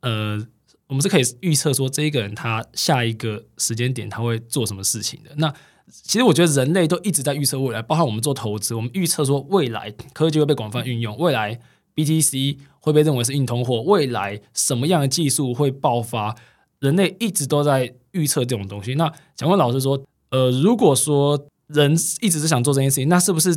[0.00, 0.46] 呃，
[0.88, 5.30] 我们是可以预测说这一个人他下一个时间点他会做什么事情的。
[5.38, 5.50] 那
[5.90, 11.58] 其实我觉得人类都一直在预测未来，包括我们做投资，我们预测说未来科技会被广泛运用，未来
[11.94, 16.36] BTC 会被认为是硬通货，未来什么样的技术会爆发。
[16.80, 18.94] 人类一直都在预测这种东西。
[18.96, 23.56] 那想问老师说，呃，如果说人一直是想做这件事情，那是不是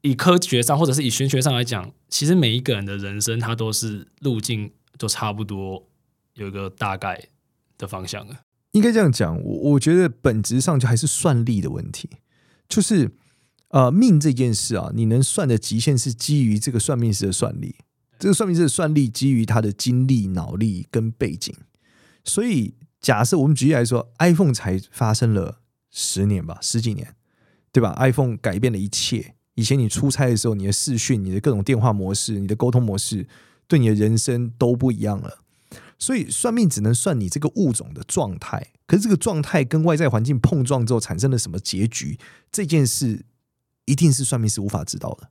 [0.00, 5.86] 以科学上或者是以玄学上来讲，其实每一个人的人生他都是路径都差不多
[6.34, 7.28] 有一个大概
[7.78, 8.40] 的方向啊？
[8.72, 12.08] 应该这样讲，我我觉得本质上就还是算力的问题，
[12.68, 13.08] 就是
[13.74, 17.74] 呃，命这件事啊，你能算的极限是基于这个算命师的算力，
[18.20, 21.52] 这个算命师的算力基于他的精力、脑力跟背景。
[22.22, 25.58] 所以，假设我们举例来说，iPhone 才发生了
[25.90, 27.16] 十年吧，十几年，
[27.72, 29.34] 对吧？iPhone 改变了一切。
[29.56, 33.26] 以前你出差的时候，你的视讯、你的各种电话模式、你的沟通模式，
[33.66, 35.40] 对你的人生都不一样了。
[35.98, 38.68] 所以，算命只能算你这个物种的状态。
[38.86, 42.16] 可是，这个状态跟外在环境碰撞之后产生了什么结局？
[42.52, 43.24] 这件事
[43.86, 45.28] 一定是算命师无法知道的。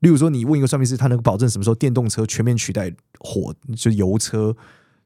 [0.00, 4.54] 例如说，你问一个算命师，他能够保证什么时候电动车全面取代火，就是油车，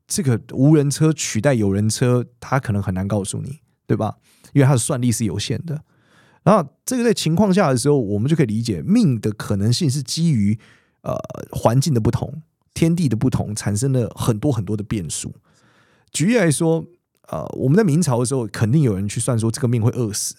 [0.09, 4.17] 这个无人车取代有人车，他可能很难告诉你，对吧？
[4.53, 5.85] 因为他的算力是有限的。
[6.43, 10.59] 然后，这个在情况下的时候，我们就可以理解，命的可能性是基于
[11.03, 11.15] 呃
[11.53, 12.43] 环境的不同、
[12.75, 15.35] 天地的不同，产生了很多很多的变数。
[16.11, 16.87] 举例来说，
[17.29, 20.35] 呃，我们在明朝的时候，肯定有人去算说这个命会饿死。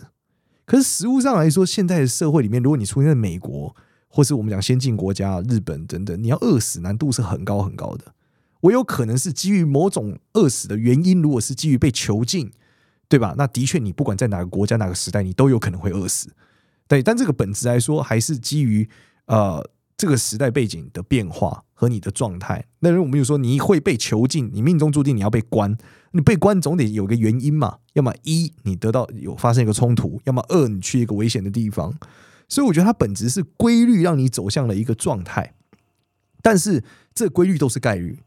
[0.69, 3.75] 可是实物上来说，现在的社会里面，如果你出现在美国，
[4.08, 8.13] 或是我们讲先进国家、日本等等，你要饿死难度是很高很高的。
[8.62, 12.51] 我有可能是基于某种饿死的原因，如果是基于被囚禁。
[13.12, 13.34] 对吧？
[13.36, 16.29] 那的确，你不管在哪个国家、哪个时代，你都有可能会饿死。
[16.88, 18.88] 对，但这个本质来说，还是基于
[19.25, 19.67] 呃
[19.99, 22.65] 这个时代背景的变化和你的状态。
[22.79, 25.77] 那如果我们就说你会被囚禁，你命中注定你要被关，
[26.12, 27.79] 你被关总得有个原因嘛？
[27.95, 31.93] 要么一你得到有发生一个冲突，要么二你去一个危险的地方。
[32.47, 35.53] 所以我觉得它本质是规律，让你走向了一个状态。
[36.41, 36.81] 但是
[37.13, 38.19] 这规律都是概率。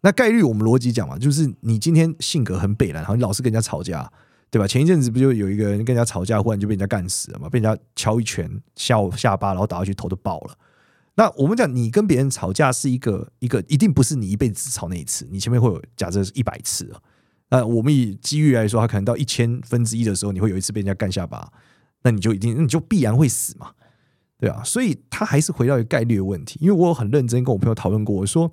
[0.00, 4.10] 那概率我们逻辑讲嘛，就是你今天性格很北，然后你老是跟人家吵架。
[4.52, 4.66] 对吧？
[4.66, 7.48] 前一阵子不就有一个人跟人家吵架，忽然就被人家干死了嘛？
[7.48, 10.54] 被人家敲一拳下下巴，然后打下去头都爆了。
[11.20, 17.02] 那我们讲，你跟别人吵架是一个一个，一定不是你一辈子只吵那一次，你前面会有假设是一百次啊。
[17.50, 21.52] 那我们以机遇来说，他可能到一千分之一的时候，你会有一次被人家干下巴，
[22.04, 23.72] 那你就一定你就必然会死嘛？
[24.38, 26.58] 对啊，所以他还是回到一个概率的问题。
[26.62, 28.50] 因为我很认真跟我朋友讨论过，我说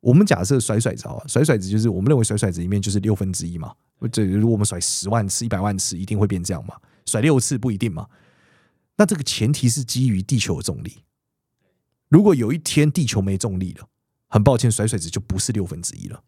[0.00, 3.70] 我们假设甩甩子啊，甩甩子就是我们认为甩甩子里面就是六分之一嘛。
[4.10, 6.74] 这如果我们甩十万次、一百万次，一定会变这样吗？
[7.04, 8.06] 甩六次不一定嘛。
[8.96, 11.04] 那这个前提是基于地球的重力。
[12.12, 13.88] 如果有一天地球没重力了，
[14.28, 16.22] 很抱歉，甩甩子就不是六分之一了，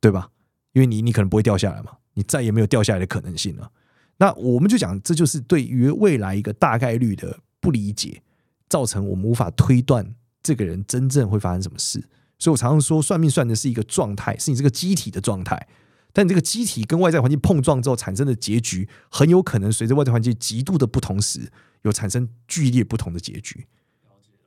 [0.00, 0.30] 对吧？
[0.72, 3.72] 因为你你可能不会掉下来嘛，你再也没有掉下来的可能性了。
[4.18, 8.22] 那我们就讲，这就是对于未来一个大概率的不理解，
[8.68, 12.08] 造成我们无法推断这个人真正会发生什么事。
[12.38, 15.66] 所以我常常说，算命算的是一个状态，是你这个机体的状态。
[16.12, 21.50] 但你这个机体跟外在环境碰撞之后产生的结局，很有可能随着外在环境极度的不同时，
[21.82, 23.66] 有产生剧烈不同的结局，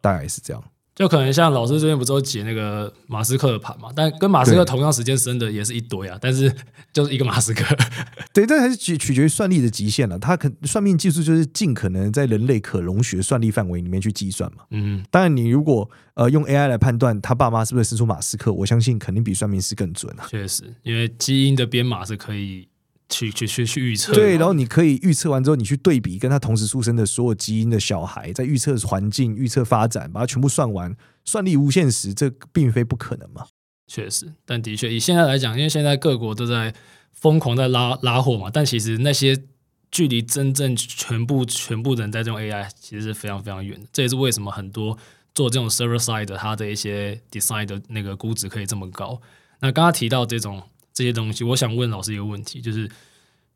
[0.04, 0.62] 大概是这样。
[0.96, 3.90] 就可能像老师这边不是有解那个马斯克的盘嘛？
[3.96, 6.54] 但跟马斯克同样时间生的也是一堆啊，但是
[6.94, 7.66] 就是一个马斯克。
[8.32, 10.20] 对，这还是取取决于算力的极限了。
[10.20, 14.66] 他可算命技术就是尽可能在人类可容许的算力范围里面去计算嘛。
[14.70, 20.28] 嗯，当然你如果呃用 AI 来判断他爸妈是不是生出马斯克，我相信肯定比算命师更准啊。
[20.30, 22.68] 确实，因为基因的编码是可以。
[23.14, 33.46] 去去去去预测，对，然后你可以预测完之后，你去对比跟他同时出生的所有基因的小孩，在预测环境、预测发展，把它全部算完，算力无限时，这并非不可能嘛。
[33.88, 36.74] 确实，但的确以现在来讲，因为现在各国都在
[37.12, 39.44] 疯狂在拉拉货嘛，但其实那些
[39.92, 43.88] 距离真正全部全部人在这种 AI 其实是非常非常远的。
[43.94, 44.98] 这也是为什么很多
[45.36, 49.22] 做这种 server side 的，它的一些 design 的那个估值可以这么高。
[49.60, 50.64] 那刚刚提到这种。
[50.94, 52.90] 这些东西，我想问老师一个问题，就是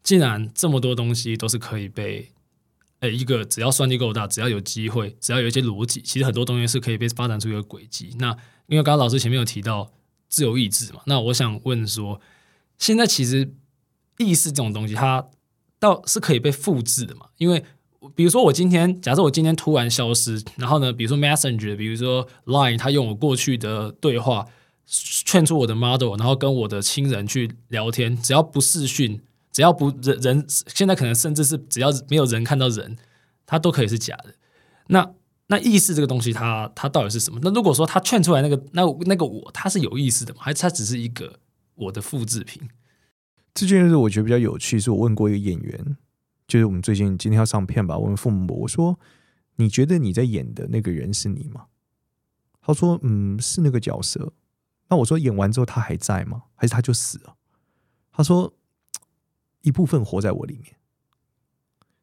[0.02, 2.32] 既然这么多东西都是可以被，
[3.02, 8.16] 诶，一个只要算力够大，只要有机会，只要有一些逻辑，其实很多东西是可以被发展出一个轨迹。
[8.18, 8.32] 那
[8.66, 9.92] 因为刚刚老师前面有提到
[10.28, 12.20] 自由意志嘛，那我想问说，
[12.80, 13.54] 现在其实
[14.18, 15.28] 意识这种东西，它
[15.78, 17.28] 倒是可以被复制的嘛？
[17.38, 17.64] 因为
[18.16, 24.48] 比如说我今天，假设我今天突然消失，然后呢，比如说 Messenger，比如说 Line，它用我过去的对话。
[24.88, 29.22] 劝出我的 model，然后跟我的亲人去聊天，只要不视讯，
[29.52, 32.96] 只要不人人，现在可能甚至是只要没有人看到人，
[33.46, 34.34] 他都可以是假的。
[34.88, 35.14] 那
[35.48, 37.40] 那意识这个东西它，它到底是什么？
[37.44, 40.40] 那如果说他劝出来那个那那个我，他是有意识的吗？
[40.42, 41.40] 还是他只是一个
[41.76, 42.70] 我的复制品？
[43.54, 45.98] 这件事我觉得比较有趣，是我问过一个演员，
[46.48, 48.98] 就是我们最近今天要上片吧，问父母，我说
[49.58, 51.66] 你觉得你在演的那个人是你吗？
[52.62, 54.32] 他说嗯，是那个角色。
[54.90, 56.44] 那我说演完之后他还在吗？
[56.56, 57.36] 还是他就死了？
[58.12, 58.54] 他说
[59.62, 60.76] 一部分活在我里面，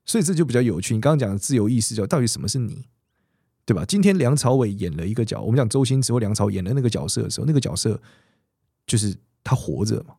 [0.04, 0.94] 所以这就比较有趣。
[0.94, 2.88] 你刚刚讲的自由意识，叫到底什么是你，
[3.64, 3.84] 对吧？
[3.86, 8.00] 今天梁朝伟演了一个角，我们讲周星驰或梁朝演的那个角色的时候，那个角色
[8.86, 10.16] 就是他活着嘛？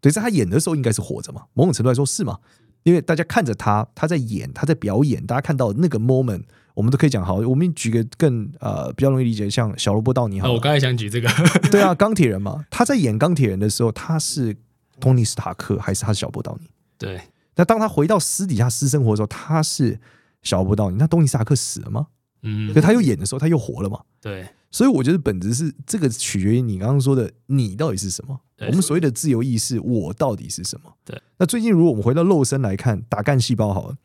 [0.00, 1.46] 对，在他演的时候应该是活着嘛？
[1.54, 2.38] 某种程度来说是嘛？
[2.84, 6.44] 因为大家看着他，他在演，他在表演，大家看到那个 moment。
[6.80, 10.50] 我们都可以讲好，我们举个更呃比较容易理解，像小罗伯道尼好。
[10.50, 11.28] 我刚才想举这个，
[11.70, 14.56] 对啊，钢铁人嘛，他在演钢铁人的时候，他是
[14.98, 16.66] 托尼·斯塔克还是他是小罗伯道尼？
[16.96, 17.20] 对。
[17.56, 20.00] 那当他回到私底下私生活的时候，他是
[20.42, 20.96] 小罗伯道尼。
[20.98, 22.06] 那托尼·斯塔克死了吗？
[22.42, 22.72] 嗯。
[22.72, 24.00] 可他又演的时候，他又活了嘛？
[24.22, 24.48] 对。
[24.70, 28.40] 所以我觉得本质是这个取决于你刚刚说的，你到底是什么？
[28.60, 30.90] 我们所谓的自由意识，我到底是什么？
[31.04, 31.20] 对。
[31.36, 33.96] 那最近如果我们回到肉身来看，打干细胞好了。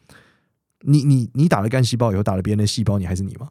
[0.86, 3.50] 你你你打了干细胞以后，打了别人的细胞，你还是你吗？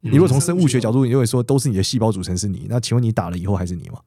[0.00, 2.66] 你如果从生物学角度，你就会说都是你的细胞组成是你。
[2.68, 4.00] 那请问你打了以后还是你吗？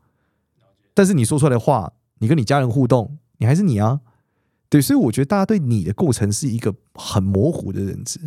[0.93, 3.99] 但是你说出来的话，你跟你家人互动，你还是你啊？
[4.69, 8.19] 对，所以我觉得大家对你的构成是一个很模糊的认知，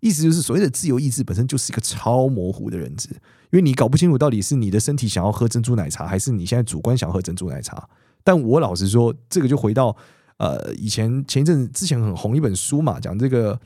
[0.00, 7.88] 意思就是所谓的自由意志本身就是一个超模糊的认知，因为你搞不清楚到底是你的身体想要喝珍珠奶茶，还是你现在主观想喝珍珠奶茶。
[8.22, 9.96] 但我老实说，这个就回到
[10.36, 13.58] 呃以前前一阵子之前很红一本书嘛，讲这个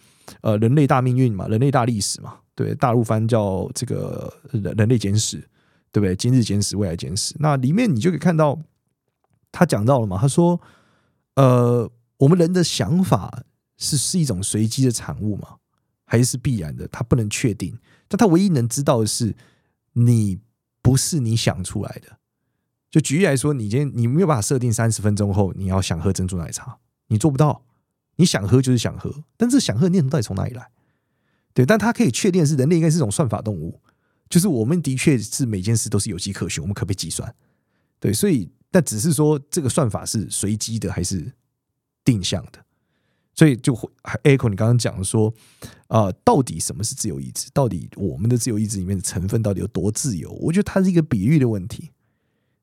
[0.42, 2.36] 呃人类大命运嘛，人类大历史嘛。
[2.54, 5.38] 对，大陆翻叫这个人人类简史，
[5.90, 6.14] 对不对？
[6.14, 7.34] 今日简史，未来简史。
[7.38, 8.58] 那里面你就可以看到，
[9.50, 10.18] 他讲到了嘛？
[10.20, 10.60] 他说，
[11.36, 13.44] 呃，我们人的想法
[13.78, 15.56] 是是一种随机的产物嘛，
[16.04, 16.86] 还是必然的？
[16.88, 17.78] 他不能确定。
[18.08, 19.34] 但他唯一能知道的是，
[19.94, 20.38] 你
[20.82, 22.18] 不是你想出来的。
[22.90, 26.76] 就举例来说，你今天你没有办法设定三十分钟后你要想喝珍珠奶茶，
[27.06, 27.62] 你做不到。
[28.20, 30.70] 你想喝就是想喝，但这想喝的念头到底从哪里来？
[31.54, 33.80] 对，但他可以确定是，人类应该是一种算法动物，
[34.28, 37.34] 就是我们的确是每件事都是有迹可循，我们可被计算。
[37.98, 41.32] 对，所以但只是说这个算法是随机的还是
[42.04, 42.62] 定向的，
[43.34, 43.74] 所以就
[44.22, 45.32] echo 你刚刚讲说，
[45.88, 47.48] 啊、到底什么是自由意志？
[47.54, 50.30] 到底我们的自由意志里面的成分到底有多自由？
[50.32, 51.90] 我觉得它是一个比喻的问题。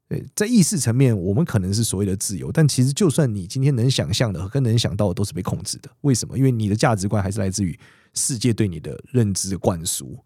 [0.08, 5.89] 对，在意识层面，我们可能是所谓的自由，但其实就算你今天能想象的跟能想到的都是被控制的。
[6.01, 6.38] 为什么？
[6.38, 7.78] 因为你的价值观还是来自于。
[8.14, 10.18] 世界对你的认知的灌输，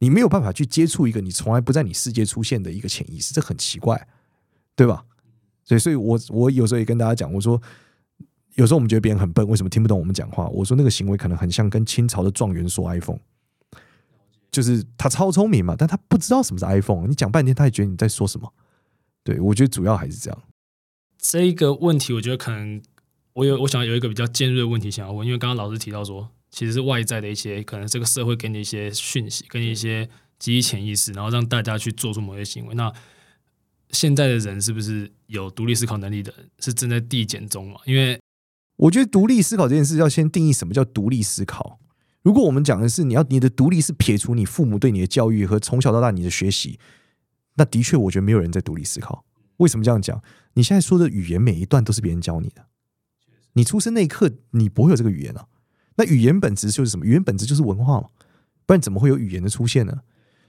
[0.00, 4.08] 你没有办法去接触一个你从来不在你世界出现的一个潜意识，这很奇怪，
[4.74, 5.04] 对吧？
[5.62, 7.62] 所以，所以我我有时候也跟大家讲，我说，
[8.54, 10.48] 有时候我们觉得别人很笨，为什么听不懂我们讲话？
[10.48, 13.20] 我说那个行为可能很像跟清朝的状元说 iPhone，
[14.50, 18.52] 就是他超聪明嘛，但他不知道什么是 iPhone，你讲半天他也觉得你在说什么。
[19.28, 20.42] 对，我觉得主要还是这样。
[21.18, 22.80] 这一个问题，我觉得可能
[23.34, 26.30] 我有我想有一个比较尖锐的问题想要问，因为刚刚老师提到说。
[26.50, 30.08] 其实是外在的一些，可能这个社会给你一些讯息，给你一些
[30.38, 32.74] 基于潜意识，然后让大家去做出某些行为。
[32.74, 32.90] 那
[33.90, 37.78] 现在的人是不是有独立思考能力的人，是正在递减中嘛？
[37.84, 38.18] 因为
[38.76, 41.78] 我觉得独立思考这件事要先定义什么叫独立思考。
[42.22, 46.78] 如果我们讲的是你要你的独立是撇除你父母对你的教育和从小到大你的学习，
[47.58, 49.26] 那的确我觉得没有人在独立思考。
[49.58, 50.22] 为什么这样讲？
[50.54, 52.64] 你现在说的语言每一段都是别人教你的，
[53.52, 55.46] 你出生那一刻你不会有这个语言啊。
[55.96, 57.04] 那语言本质就是什么？
[57.04, 58.08] 语言本质就是文化嘛，
[58.64, 60.00] 不然怎么会有语言的出现呢？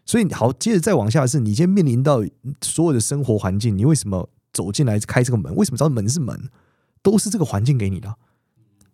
[0.06, 2.24] 所以好，接着再往下的是，你今天面临到
[2.62, 5.56] 所有的生活环境，你为什么走进来开这个门？
[5.56, 6.50] 为什么知道门是门？
[7.02, 8.16] 都是这个环境给你的，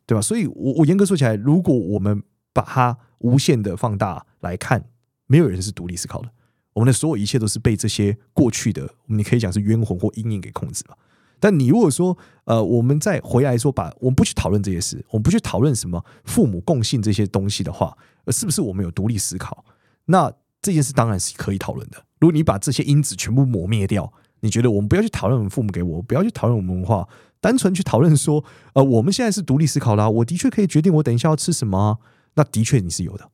[0.05, 0.21] 对吧？
[0.21, 4.89] 所以，我我严格说起来，如果我们把它无限的放大来看，
[5.27, 6.29] 没有人是独立思考的，
[6.75, 10.97] 我们的所有一切都是被这些过去的，你可以讲是冤魂或阴影给控制了。
[11.39, 17.97] 但你如果说，呃，我们再回来说，把我们不去讨论这些事，我们不去讨论什么父母共性这些东西的话，
[18.27, 19.63] 是不是我们有独立思考？
[20.05, 21.97] 那这件事当然是可以讨论的。
[22.19, 24.11] 如果你把这些因子全部抹灭掉，
[24.41, 27.07] 你觉得我们不要去讨论我们父母给我，不要去讨论我们文化，
[27.39, 31.99] 单纯去讨论说，呃，我们现在是独立思考啦，我的确可以决定我等一下要吃什么，
[32.35, 33.29] 那的确你是有的，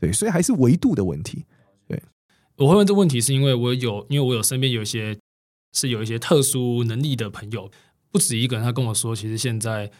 [0.00, 1.44] 对，所以还是维度的问题。
[2.56, 5.18] 我会问这问题，是因为我有，因为我有身边有一些。
[5.72, 7.70] 是有一些特殊能力的朋友，
[8.10, 8.64] 不止一个人。
[8.64, 9.90] 他跟我说，其实现在，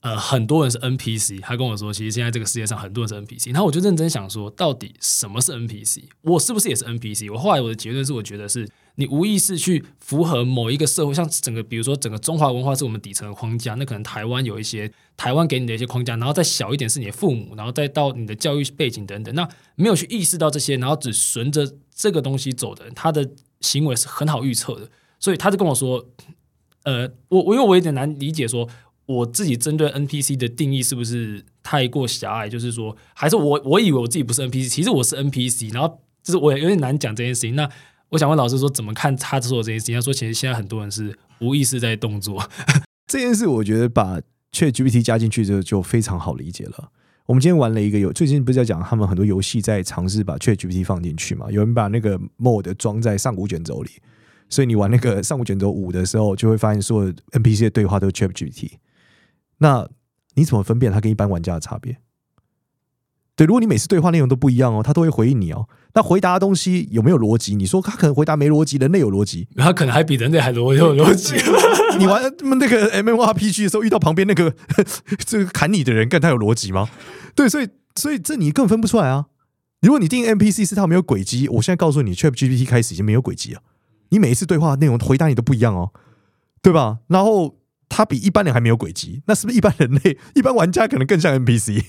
[0.00, 1.40] 呃，很多人是 NPC。
[1.40, 3.52] 他跟我说，其实现在这个世界上很多人是 NPC。
[3.52, 6.06] 然后我就认真想说，到底什么是 NPC？
[6.22, 7.32] 我是不是也是 NPC？
[7.32, 19.34] 我后来我的结论是，我觉得是你无意识去符合某一个社会，像整个，比如说整个中华文化是我们底层的框架，那可能台湾有一些台湾给你的一些框架，然后再小一点是你的父母，然后再到你的教育背景等等。
[19.34, 23.30] 那没有去意识到这些，然后只循着这个东西走的，他的。
[23.62, 24.88] 行为是很好预测的，
[25.18, 26.06] 所以他就跟我说
[26.84, 28.68] ：“呃，我我因为我有点难理解，说
[29.06, 32.50] 我自己针对 NPC 的定义是不是太过狭隘？
[32.50, 35.72] 就是说，还是我我以为我自己不是 NPC，其实我是 NPC。
[35.72, 37.56] 然后就是我有点难讲这件事情。
[37.56, 37.68] 那
[38.10, 39.94] 我想问老师说，怎么看他说的这件事情？
[39.94, 42.48] 他说，其实现在很多人是无意识在动作
[43.06, 43.46] 这件事。
[43.46, 44.20] 我觉得把
[44.52, 46.90] ChatGPT 加进去之后，就非常好理解了。”
[47.26, 51.50] 我们今天玩了一个游，最近不是在讲他们很多游戏在尝试把 ChatGPT 放进去嘛？
[51.50, 53.90] 有人把那个 Mod 装在上古卷轴里，
[54.48, 58.74] 所以你玩那个上古卷轴五的时候，就会发现所有 NPC 的对话都是 ChatGPT。
[59.58, 59.88] 那
[60.34, 61.98] 你怎么分辨它跟一般玩家的差别？
[63.34, 65.68] 对，如果你每次对话内容都不一样哦，它都会回应你哦。
[65.96, 67.56] 那回答的东西有没有逻辑？
[67.56, 71.34] 你说他可能回答没逻辑，人类有逻辑，他可能还比人类还逻有逻辑。
[71.98, 72.22] 你玩
[72.58, 74.54] 那个 MMORPG 的时候，遇到旁边那个
[75.24, 76.86] 这个砍你的人，跟他有逻辑吗？
[77.34, 79.24] 对，所以所以这你根本分不出来啊。
[79.80, 83.62] 如果你定 NPC 是他没有轨迹，我现在告诉你，ChatGPT 开始已经没有轨迹了。
[84.10, 85.92] 你每一次对话内容回答你都不一样哦，
[86.60, 86.98] 对吧？
[87.08, 87.56] 然后
[87.88, 91.82] 他比一般人还没有轨迹，那是不是一般人类、一般玩家可能更像 NPC？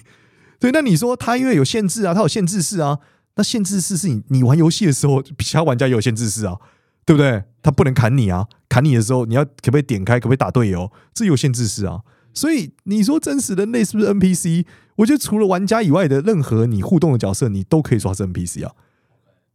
[0.61, 2.99] 对，那你说他因为有限制啊，他有限制式啊，
[3.37, 6.57] 那限制式是你你玩游戏的时候，其他玩家也有限制式啊，
[7.05, 7.43] 对不对？
[7.61, 12.01] 他不能砍你啊，砍你的时候你要可不可以点开，可不可以打队友，这有限制式啊。
[12.33, 14.65] 所以你说真实人类是不是 NPC？
[14.97, 18.73] 我觉得除了玩家以外的任何你互动的角色，你都可以说他是 NPC 啊。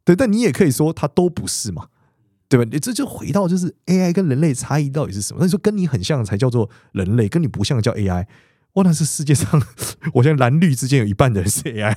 [0.05, 1.87] 对，但你也可以说他都不是嘛，
[2.49, 2.69] 对吧？
[2.71, 5.39] 你这就回到就是 AI 跟人类差异到底是什么？
[5.41, 8.27] 那你说跟你很像才叫做人类，跟你不像叫 AI。
[8.75, 9.63] 哇，那是世界上，
[10.15, 11.95] 我现在蓝绿之间有一半的人是 AI，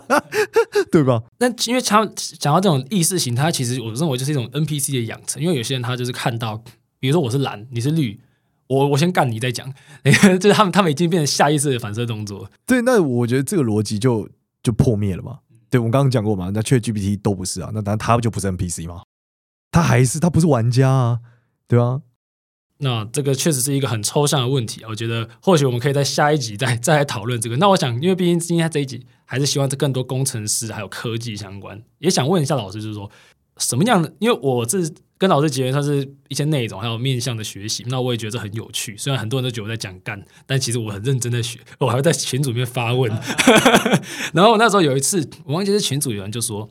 [0.92, 1.22] 对吧？
[1.38, 2.04] 那因为他
[2.38, 5.42] 讲到这种意识形态，其实我认为就是一种 NPC 的养成。
[5.42, 6.62] 因为有些人他就是看到，
[7.00, 8.20] 比如说我是蓝，你是绿，
[8.66, 9.72] 我我先干你再讲，
[10.38, 12.50] 就是他们他们已经变成下意识的反射动作。
[12.66, 14.28] 对，那我觉得这个逻辑就
[14.62, 15.38] 就破灭了嘛。
[15.70, 19.02] 对，我们刚刚讲过嘛，那 ChatGPT 都不是啊，那当然他就不是 NPC 嘛，
[19.70, 21.20] 他还是他不是玩家啊，
[21.66, 22.00] 对吧？
[22.80, 27.56] 那这个确实是一个很抽象的问题，我觉得或许我们可以在下一集再再来讨论这个。
[27.56, 33.10] 那我想，因为毕竟今天这一集还是希望这更多工程师还有科技相关，也想问一下老师，就是说
[33.56, 34.14] 什么样的？
[34.20, 34.78] 因为我这
[35.18, 38.96] 跟老师结缘，算是一些内容还有面向的学习，那我也觉得这很有趣。
[38.96, 43.10] 虽然很多人都觉得我在讲干，但其实我很认真的学，我还会在群组里面发问。
[44.32, 46.70] 然后那时候有一次，我忘记是群组有人就说。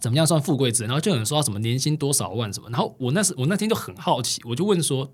[0.00, 0.88] 怎么样算富贵之人？
[0.88, 2.70] 然后就有人说什么年薪多少万什么？
[2.70, 5.12] 然后我那时我那天就很好奇，我就问说：“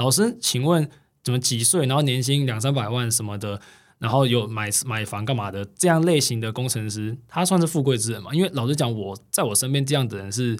[0.00, 0.88] 老师，请问
[1.22, 1.84] 怎么几岁？
[1.84, 3.60] 然后年薪两三百万什么的？
[3.98, 5.62] 然后有买买房干嘛的？
[5.76, 8.34] 这样类型的工程师，他算是富贵之人嘛？
[8.34, 10.58] 因为老实讲，我在我身边这样的人是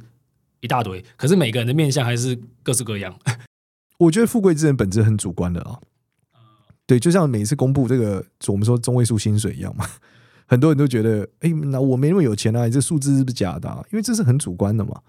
[0.60, 3.18] 一大堆，可是每个人的面相还是各式各样。
[3.96, 5.80] 我觉得富贵之人本质很主观的啊。
[6.86, 9.88] 对，就像每次公布这个我们说中位数薪水一样嘛。
[10.46, 13.82] ”很多人都觉得，哎，那我没那么有钱啊，这数字是不是假的啊？
[13.90, 15.00] 因为这是很主观的嘛。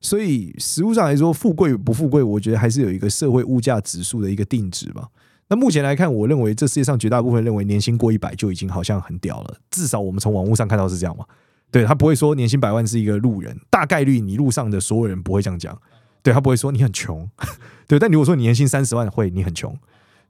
[0.00, 5.08] 所以实物上来说，富贵不富贵，我觉得还是有一个社会物价指数的一个定值吧。
[5.48, 9.56] 那目前来看，我认为这世界上绝大部分认为年薪过一百就已经好像很屌了。
[9.70, 11.24] 至少我们从网络上看到是这样嘛。
[11.70, 15.76] 对，他不会说年薪百万是一个路人，大概率你路上的所有人不会这样讲。
[16.22, 17.28] 对，他不会说你很穷，
[17.88, 17.98] 对。
[17.98, 19.76] 但如果说你年薪三十万，会你很穷。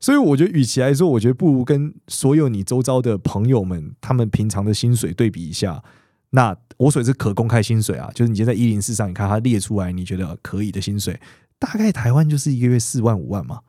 [0.01, 5.83] 所以我觉得，与其来说，我觉得不如跟所有你周遭的朋友们，他们平常的薪水对比一下。
[6.31, 11.19] 那我所谓是可公开薪水啊，就是你现在一零四上，你看他列出来，你觉得可以的薪水，
[11.59, 13.61] 大概台湾就是一个月四万五万嘛，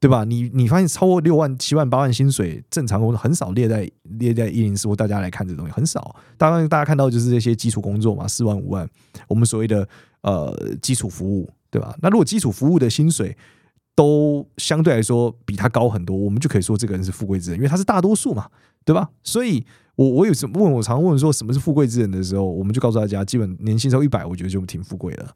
[0.00, 0.24] 对吧？
[0.24, 6.16] 你你发现超过六万、七万、八万薪水，正常工作很少列在列在一零四，或大家来看这东西很少。
[6.36, 8.88] 当然，大家看到就是这些基础工作嘛，四万五万，
[9.28, 9.86] 我们所谓的
[10.22, 11.94] 呃基础服务，对吧？
[12.00, 13.36] 那如果基础服务的薪水，
[13.94, 18.48] 都相对来说比他高很多，我们就可以说这个人是富贵之人，因为他是大多数嘛，
[18.84, 19.10] 对吧？
[19.22, 19.64] 所以，
[19.96, 25.26] 我我有什么问我常问说什么是富贵之人的时候，我们就告诉大家，基本年薪超一百，我觉得就挺富贵的，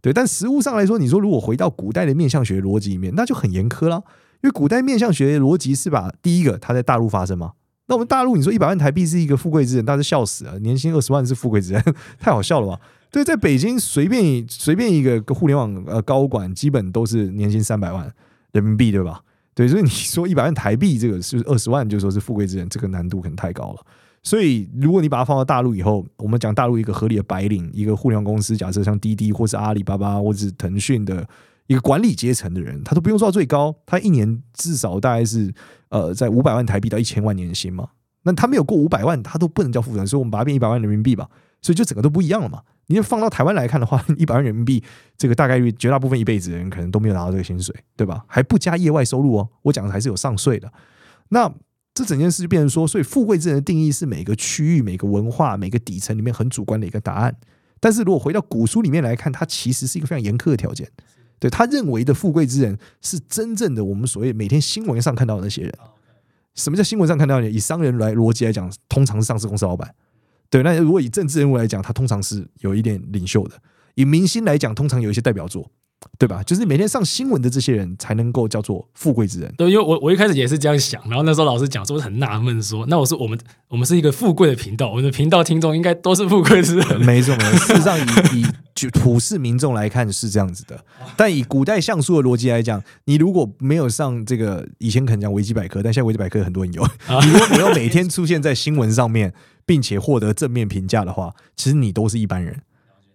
[0.00, 0.12] 对。
[0.12, 3.96] 但实物上来说，你说如果回到古代的面相学逻辑里面，那就很严苛了，
[4.42, 7.52] 因为古代面相学逻辑是把第一个他在大陆发生嘛，
[7.88, 11.82] 那我们大陆你说一百万台币是一个富贵之人，大家笑死了，年薪二十万是富贵之人，
[12.20, 12.78] 太好笑了吧？
[13.10, 18.12] 对，在北京随便随便一个互联网呃高管，基本都是年薪三百万
[18.52, 19.22] 人民币，对吧？
[19.54, 23.80] 对，所以你说一百万台币，这个是二十万，就说是富贵之人，这个难度可能太高了。
[24.22, 31.26] 所以如果你把它放到大陆以后，我们讲大陆一个合理的白领，一个互联网公司，假设像滴滴或是阿里巴巴或是腾讯的
[31.66, 35.52] 一个管理阶层的人，他都不用做到最高，他一年至少大概是
[35.88, 37.88] 呃在五百万台币到一千万年薪嘛。
[38.22, 41.26] 那他没有过五百万，他都不能叫富人，所以我们把它变一百万人民币吧。
[41.62, 42.62] 所以就整个都不一样了嘛。
[42.86, 44.82] 你就放到台湾来看的话， 一百万人民币，
[45.16, 48.22] 这个大概率绝大部分一辈子的人可能都没有拿到这个薪水，对吧？
[48.26, 49.48] 还不加业外收入哦。
[49.62, 50.70] 我讲的还是有上税的。
[51.28, 51.50] 那
[52.00, 57.36] 这整件事就变成说，所以富贵之人的定义是每个区域、每个文化、每个底层里面很主观的一个答案。
[57.78, 60.88] 但是如果回到古书里面来看，它其实是一个非常严苛的条件。
[61.38, 65.74] 对，他认为的富贵之人是真正的我们所谓每天新闻上看到的那些人。
[66.54, 67.50] 什么叫新闻上看到的？
[67.50, 69.94] 以商人来逻辑来讲，通常是上市公司老板。
[70.48, 73.56] 对，那如果以政治人物来讲，他通常是有一点领袖的；
[73.94, 75.70] 以明星来讲，通常有一些代表作。
[76.18, 76.42] 对吧？
[76.42, 79.52] 就是每天上新闻的这些人才能够叫做富贵之人。
[79.56, 83.38] 对，因为我我一开始也是这样想，然后那时候老师讲说，我很纳闷，说那我说我们
[83.68, 87.00] 我们是一个富贵的频道，我们的频道听众应该都是富贵之人。
[87.04, 87.58] 没错，没错。
[87.58, 90.82] 事实上以，以以普世民众来看是这样子的，
[91.16, 96.82] 但以古代相书的逻辑来讲，你如果没有上这个，以前可能讲维基百科，但现在维基百科很多人有。
[97.22, 99.34] 你如果没有每天出现在新闻上面，
[99.66, 102.62] 并且获得正面评价的话，其实你都是一般人。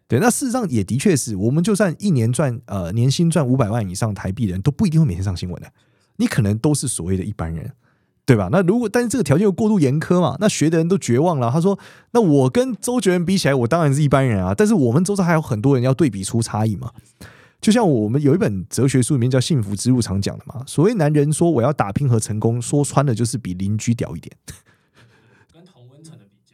[0.07, 5.67] 对，那事实上也的确是我们就算一年赚呃年薪赚五百万以上台币的人都不一定会每天上新闻的，
[6.17, 7.71] 你可能都是所谓的一般人，
[8.23, 8.49] 对吧？
[8.51, 11.49] 那如果但是这个条件又过度严苛嘛，那学的人都绝望了。
[11.51, 11.77] 他说
[12.13, 14.53] ：“那我跟周杰伦比起来，我当然是一般人啊。
[14.55, 16.91] 但是我们周遭还有很多人要对比出差异嘛。
[17.59, 24.35] 就像我们有一本哲学书里面叫《幸福之路》常讲的嘛，所谓男人说我要打拼和成功，说穿了就是比邻居屌一点。”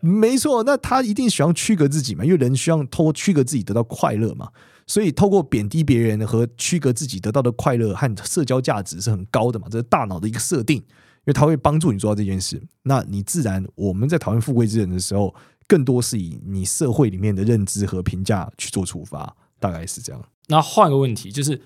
[0.02, 4.50] 没错，那他一定喜欢区隔自己嘛，因为人需要透过区隔自己得到快乐嘛。
[4.88, 10.84] 所以透过贬低别人和区隔自己得到的快乐和社交价值是很高的嘛，这是大脑的一个设定，因
[11.28, 12.62] 为它会帮助你做到这件事。
[12.84, 15.34] 那你自然我们在讨论富贵之人的时候，
[15.66, 20.22] 更多是以你社会里面的认知和评价去做出发，大概是这样。
[20.48, 21.62] 那换个问题，就是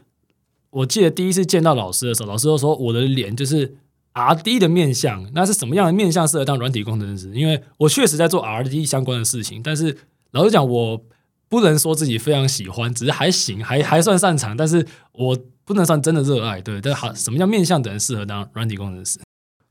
[0.70, 3.78] 我记得第一次见到老师的时候，老师就说我的脸就是
[4.16, 7.32] R D 的面相，那是什么样的面相适合当软体工程师？
[7.36, 9.96] 因为我确实在做 R D 相关的事情，但是
[10.32, 11.06] 老实讲我。
[11.48, 16.60] 不能说自己非常喜欢，只是还行，还还算擅长，但是我不能算真的热爱。
[16.60, 19.20] 对，但好，什么叫面相的人适合当软体工程师？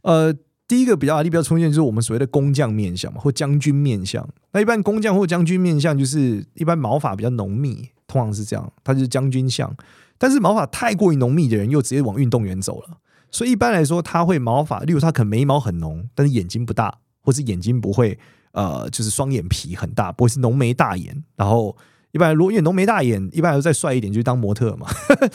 [0.03, 0.33] 呃，
[0.69, 4.27] 第一个比较比较出现就是我们所谓的工匠面相嘛，或将军面相。
[4.53, 9.77] 那一般工匠或将军面相就是一般毛发比较浓密，通常是这样，他就是将军相。
[10.17, 12.99] 但是毛发太过于浓密的人，又直接往运动员走了。
[13.35, 18.17] 所以一般来说，他会毛发，例如他可能眉毛很浓，但是眼睛不大，或是眼睛不会。
[18.53, 21.25] 呃，就是双眼皮很大，不会是浓眉大眼。
[21.35, 21.77] 然后
[22.13, 24.87] 一般如果因为浓眉大眼，一般来说再帅一点就当模特嘛。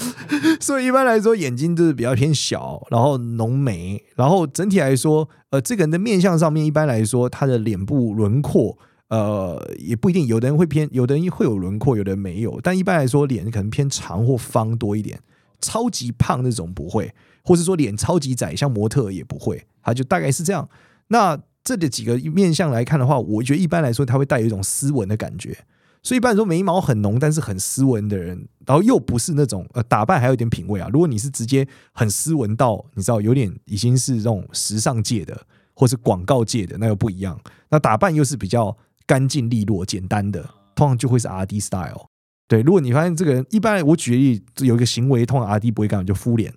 [0.61, 8.77] 所以一般来说眼睛就是比较偏小，然后浓眉，然后整体来说，呃，这个人的面相上面一般来说他的脸部轮廓，
[9.09, 12.57] 呃，也不一定，有的人会偏，有的人会有轮廓，有的人没有。
[12.63, 15.19] 但一般来说脸可能偏长或方多一点，
[15.59, 17.13] 超级胖那种不会，
[17.43, 20.67] 或是说脸超级窄像模特也不会，他就大概是这样。
[21.07, 25.57] 那这里几个面相来看的话，我觉得一般来说，他会带有一种斯文的感觉。
[26.01, 30.87] 所以一般来说，眉毛很浓但是很斯文的人，然后又不是那种呃打扮还有点品味啊。
[30.93, 35.37] 如果你是直接很斯文到你知道有点已经是这种时尚界的
[35.75, 37.37] 或是广告界的，那又不一样。
[37.69, 38.75] 那打扮又是比较
[39.05, 40.41] 干净利落、简单的，
[40.73, 42.07] 通常就会是 RD style。
[42.47, 46.53] 对，如果你发现这个人一般，我举例有一个行为，通常 RD 不会干，就敷脸。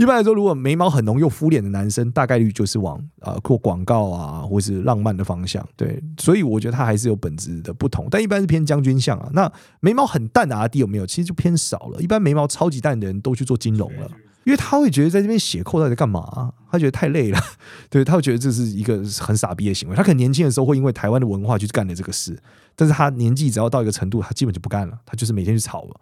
[0.00, 5.62] 一般来说，如果眉毛很浓又敷脸的男生，大概率就是往啊做广告啊，或是浪漫的方向。
[5.76, 9.28] 对，所以我觉得他还是有本质的不同，但一般是偏将军相啊。
[9.34, 11.06] 那眉毛很淡的阿弟有没有？
[11.06, 12.00] 其实就偏少了。
[12.00, 14.10] 一般眉毛超级淡的人都去做金融了，
[14.44, 16.50] 因为他会觉得在这边写扣到底干嘛啊？
[16.72, 17.38] 他觉得太累了，
[17.90, 19.94] 对，他会觉得这是一个很傻逼的行为。
[19.94, 22.38] 他可能年轻的时候会因为台湾的文化去干了这个事，
[22.74, 26.00] 但是他年纪只要到一个程度，他基本就不干了，他就是每天去炒了。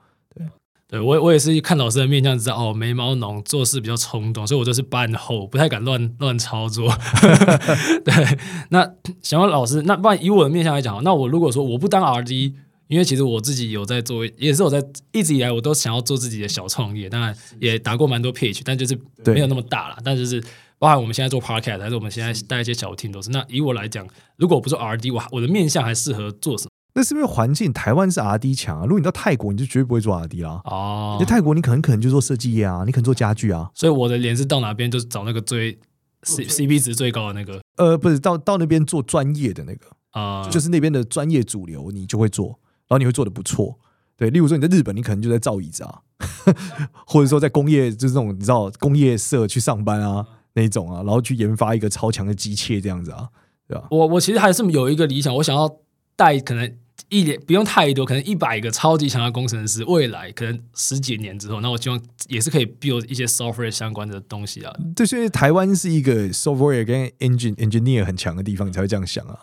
[0.88, 0.98] 对。
[0.98, 6.90] 我我也是看老师的面相知道哦，眉毛浓，做事比较冲动，所以我就是半后不太敢乱乱操作。
[8.04, 8.38] 对，
[8.70, 8.90] 那
[9.22, 12.54] 想问老师，那不然以我的面相来讲，那我如果说我不当 RD，
[12.88, 14.82] 因为其实我自己有在做，也是我在
[15.12, 19.98] 一直以来我都想要做自己的小创业，当然也打过蛮多 pitch，但就是没有那么大了。
[20.02, 20.42] 但就是
[20.78, 23.28] 包含我们现在做 podcast，还是我们现在带一些小 team 都是。
[23.28, 26.70] 那以我来讲，如果我不做 RD，我我的面相还适合做什么？
[26.98, 27.72] 那是不是环境？
[27.72, 28.82] 台湾是 R D 强啊。
[28.82, 30.60] 如果你到泰国，你就绝对不会做 R D 啦。
[30.64, 33.70] 哦，在泰国，你可能可能就做设计业啊，你可能做家具啊。
[33.72, 35.78] 所以我的脸是到哪边就是找那个最
[36.24, 37.60] C C P 值最高的那个。
[37.76, 42.48] 呃，不是到到那边做专业的那个啊，呃、就是那边的专业主流，你就会做，
[42.88, 43.78] 然后你会做的不错。
[44.16, 46.00] 对，例如说你在日本，你可能就在造椅子啊，
[47.06, 53.28] 或者说在工业就是这种你知道工业社去上班啊那一种啊，然后去研发一个超强的机械这样子啊，
[53.68, 53.86] 对吧？
[53.92, 55.72] 我我其实还是有一个理想，我想要
[56.16, 56.76] 带可能。
[57.08, 64.74] 一年不用太多，可能一百个超级强的工程师，未来可能十几年之后，那我希望也是可以 build 一些 software 相关的东西啊。
[64.94, 69.38] 对，所以台湾是一个 software 跟 engine engineer 很强的地方，你才会这样想啊。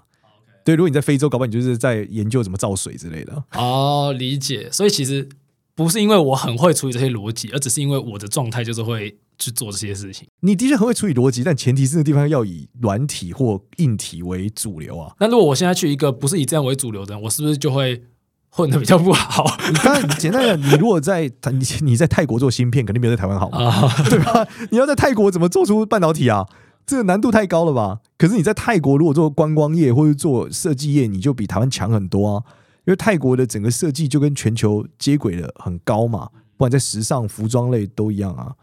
[0.64, 3.43] 对，如果你在非洲，搞不好你就是在研究怎么造水之类的。
[3.53, 4.70] 哦，理解。
[4.72, 5.28] 所以其实
[5.74, 9.18] 不是因为我很会处理这些逻辑，而只是因为我的状态就是会。
[9.38, 15.14] 去做这些事情，你的确很会处理逻辑，但前提是那地方要以软体或硬体为主流啊。
[15.20, 18.04] 那如果我现在去一个不是以这样为主流的人，我是不是就会
[18.50, 19.46] 混的比较不好？
[19.70, 24.48] 你当然简单讲，你如果在你你在泰国做芯片，肯定没有在台湾好嘛， 对吧？
[24.72, 26.46] 你要在泰国怎么做出半导体啊？
[26.86, 28.00] 这个难度太高了吧？
[28.18, 32.44] 可是你在泰国如果做观光业或者做设计业，你就比台湾强很多啊。
[32.86, 38.54] 因为泰国的整个设计就跟全球接轨的很高嘛，不管在时尚、服装类都一样啊。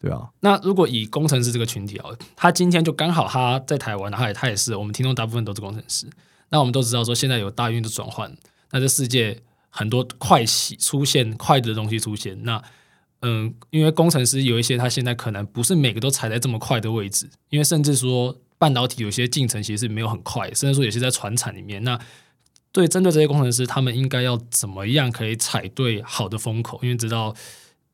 [0.00, 6.06] 对啊，那如果以工程师这个群体啊，他今天就刚好他在台湾，他也他也是我们听众大部分都是工程师。
[6.48, 8.34] 那我们都知道说，现在有大运的转换，
[8.70, 12.42] 那这世界很多快起出现快的东西出现。
[12.44, 12.62] 那
[13.20, 21.84] 嗯，因为工程师有一些他现在可能不是每个都踩在这么快的位置，因为甚至说半导体有些进程其实是没有很快，甚至说也是在船产里面。
[21.84, 22.00] 那
[22.72, 26.80] 对针对这些工程师，他们应该要怎么样可以踩对好的风口？
[26.82, 27.34] 因为知道。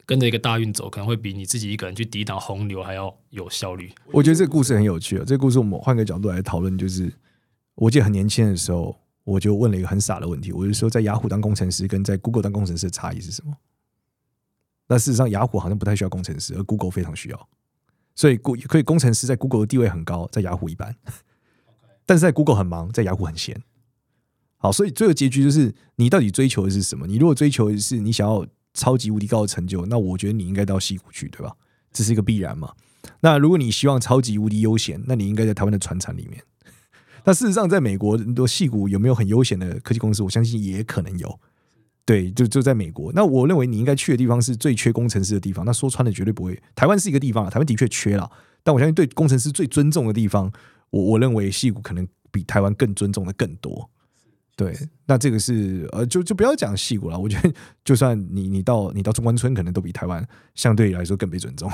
[0.07, 3.93] 跟着一个大运走，可能会比你自己一个人去抵挡洪流还要有效率。
[4.13, 5.25] 我觉得这个故事很有趣啊！
[5.27, 7.13] 这个故事我们换个角度来讨论，就是
[7.75, 13.53] 我记得很年轻的时候，我就问了一个很傻的问题，我就说，在雅虎当工程师跟在 Google 当工程师的差异是什么？
[14.87, 17.49] 那事实上，雅虎好像不太需要工程师，而 Google 非常需要。
[18.15, 20.95] 所以，可以工程师在 Google 的地位很高，在雅虎一般。
[22.07, 23.61] 但是在 Google 很忙，在雅虎很闲。
[24.59, 27.09] 好，所以最后结局就是你到底追求的是什么？
[27.09, 28.47] 你如果追求的是你想要
[28.77, 31.53] 超级无敌高的成就，那我觉得你应该到矽谷去，对吧？
[31.93, 32.73] 这是一个必然嘛。
[33.21, 36.43] 那如果你希望超级无敌悠闲，那你应该在台湾的船厂里面。
[37.25, 40.23] 那事实上，在美国，很多戏谷有没有很悠闲的科技公司？
[40.23, 41.41] 我相信也可能有。
[42.05, 43.13] 对，就就在美国。
[43.15, 45.65] 那我认为你应该去的地方是最缺工程师的地方。
[45.65, 46.61] 那说穿了，绝对不会。
[46.75, 48.31] 台湾是一个地方，台湾的确缺了。
[48.63, 50.53] 但我相信，对工程师最尊重的地方，
[50.91, 53.91] 我我认为戏谷可能比台湾更尊重的更多。
[54.57, 57.19] 对，那这个是呃，就就不要讲矽谷了。
[57.19, 57.53] 我觉得，
[57.85, 61.71] 就算你你到你到中关村，可能都比台湾相对来说更被尊重。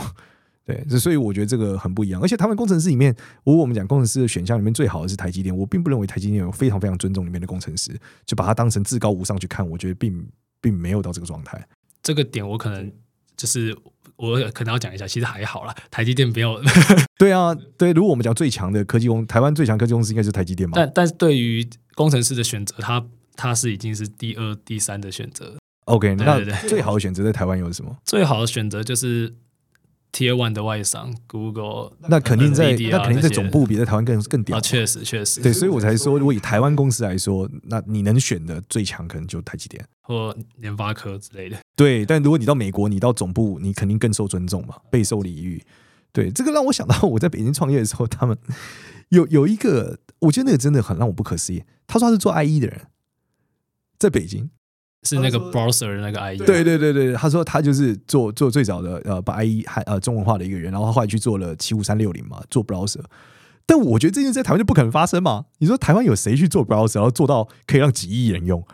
[0.64, 2.20] 对，所以我觉得这个很不一样。
[2.20, 3.14] 而且，他们工程师里面，
[3.44, 9.68] 如果我们讲工程师的选项里面最好的是台积电，我并不认为台积电有非常非常尊重里面的工程师，就把它当成至高无上去看。
[9.68, 10.26] 我觉得并
[10.60, 11.64] 并没有到这个状态。
[12.02, 12.92] 这个点我可能
[13.36, 13.76] 就是
[14.22, 16.62] 我可能要讲一下，其实还好啦，台积电没有。
[17.18, 17.92] 对啊，对。
[17.92, 20.74] 如果我们讲最强的科技公，台湾最强科技公司应该是台积电嘛？
[20.76, 23.04] 但但是对于工程师的选择，他
[23.34, 25.56] 他是已经是第二、第三的选择。
[25.86, 27.96] OK，那最好的选择在台湾有什么？
[28.04, 29.34] 最好的选择就是。
[30.14, 34.60] Tier One 的外商，Google，那肯定在那肯定在总部比在台湾更更屌。
[34.60, 41.56] 确实确实，对，所以我才说，如果以台湾公司来说，那你能选的最强可能就台积电或联发科之类的。
[41.74, 45.62] 对，但如果你到美国，你到总部，你肯定更受尊重嘛，备受礼遇。
[46.12, 48.36] 对，这个让我想到我在北京创业的时候，他们
[49.08, 51.62] 有有一个，我觉得那个真的很让我不可思议。
[51.86, 52.86] 他说他是做 IE 的人，
[53.98, 54.50] 在北京。
[55.04, 63.00] 是那个 browser 的那个 IE，对对对对，他说他就是做做最早的呃把 IE 还呃中文化的一个人，然后他后来去做了七五三六零嘛，做 browser。
[63.66, 65.46] 但我觉得这件事在台湾就不可能发生嘛。
[65.58, 68.64] 你说台湾有谁去做 browser，然后做到可以让几亿人用？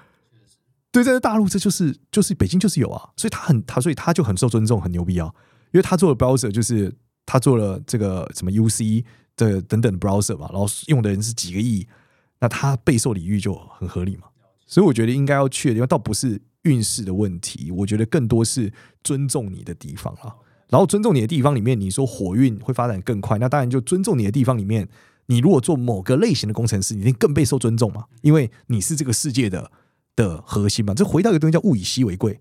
[0.91, 5.31] 对，在大陆这就是就是北京就是有啊，所以他很他所以他就很受尊重，很牛逼啊，
[5.73, 6.95] 因为他做的 browser 就是
[7.27, 9.05] 他做了这个什么 UC
[9.37, 11.87] 的等等 browser 嘛，然后用的人是几个亿，
[12.41, 14.25] 那他备受礼遇就很合理嘛。
[14.67, 18.73] 所以我觉得应该要去的地方，倒不是运势的问题，我觉得更多是
[19.03, 20.35] 尊重你的地方了。
[20.69, 24.87] 然后尊重你的地方里面，你说火运会发展更快，那当然就尊重你的地方里面，
[25.27, 29.71] 你如果做某个类型的工程师，你一定更备受尊重嘛，因为你是这个世界的
[30.19, 30.93] 的核心嘛。
[30.93, 32.41] 这回到一个东西叫物以稀为贵，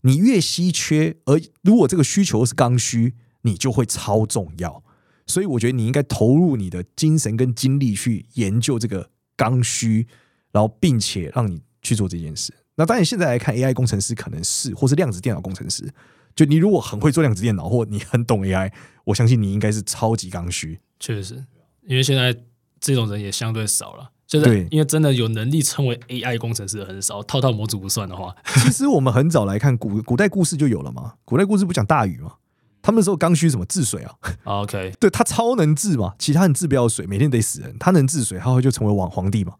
[0.00, 4.82] 你越稀缺，而如果这个需求是刚需，你就会超重要。
[5.26, 10.06] 所以我觉得你应该投入你的精神跟精力去研究这个刚需。
[10.52, 12.52] 然后，并且让你去做这件事。
[12.74, 15.88] 那当然，现在来看，AI 工程师可能是，或是量子电脑工程师。
[16.34, 18.72] 就你如果很会做量子电脑，或你很懂 AI，
[19.04, 20.80] 我相信你应该是超级刚需。
[20.98, 21.44] 确实，
[21.86, 22.36] 因为现在
[22.80, 24.10] 这种人也相对少了。
[24.30, 28.32] 就是因为真的有能力称为 AI 工程师的很少，套套模组不算的话。
[28.62, 31.14] 其实我们很早来看古古代故事就有了嘛。
[31.24, 32.34] 古代故事不讲大禹嘛？
[32.80, 34.14] 他们那时候刚需什么治水啊
[34.44, 39.54] ？OK， 对，他超能治嘛，其他人治不了水，每天得死人，他能治水，他会就成为王皇帝嘛。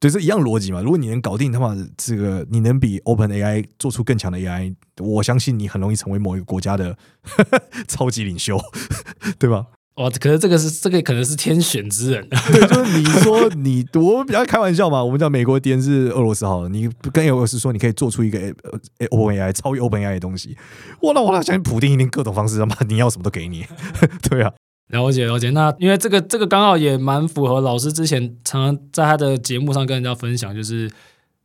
[0.00, 0.82] 对，这一样逻辑嘛。
[0.82, 6.98] 如果你能搞定他妈这个，你能比 Open AI 做出更强的 AI，我相信你很容易成为某一个国家的
[7.86, 8.60] 超级领袖，
[9.38, 9.66] 对吧？
[9.96, 12.26] 哦，可是这个是这个可能是天选之人。
[12.50, 15.02] 对，就是你说你，我比较开玩笑嘛。
[15.02, 18.38] 我们讲美国敌人是俄罗斯好了，你跟俄罗斯说你可以做出一个
[19.10, 20.56] Open AI 超越 Open AI 的东西，
[21.02, 23.64] 哇，那我相信普丁一定各种方式，他妈你要什么都给你。
[24.28, 24.52] 对啊。
[24.88, 30.90] 了解了解，那因为这个这个刚好也蛮符合老师之前常常在他的节目上跟人家分享，就是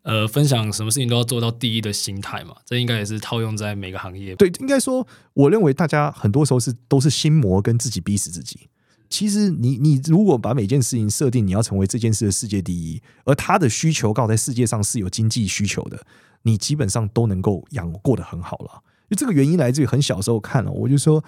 [0.10, 4.36] 呃分享什么事情都要做到第一的心态嘛，这应该也是套用在每个行业。
[4.36, 8.70] 对，应该说，我认为大家很多时候是都是心魔跟自己逼死自己。
[9.10, 16.00] 其实你你如果把每件事情设定你要成为这件事的世界第一，而他的需求刚好在世界上是有经济需求的，
[16.44, 18.84] 你基本上都能够养过得很好了。
[19.10, 21.24] 就这个原因来自于很小时候看了，我就说。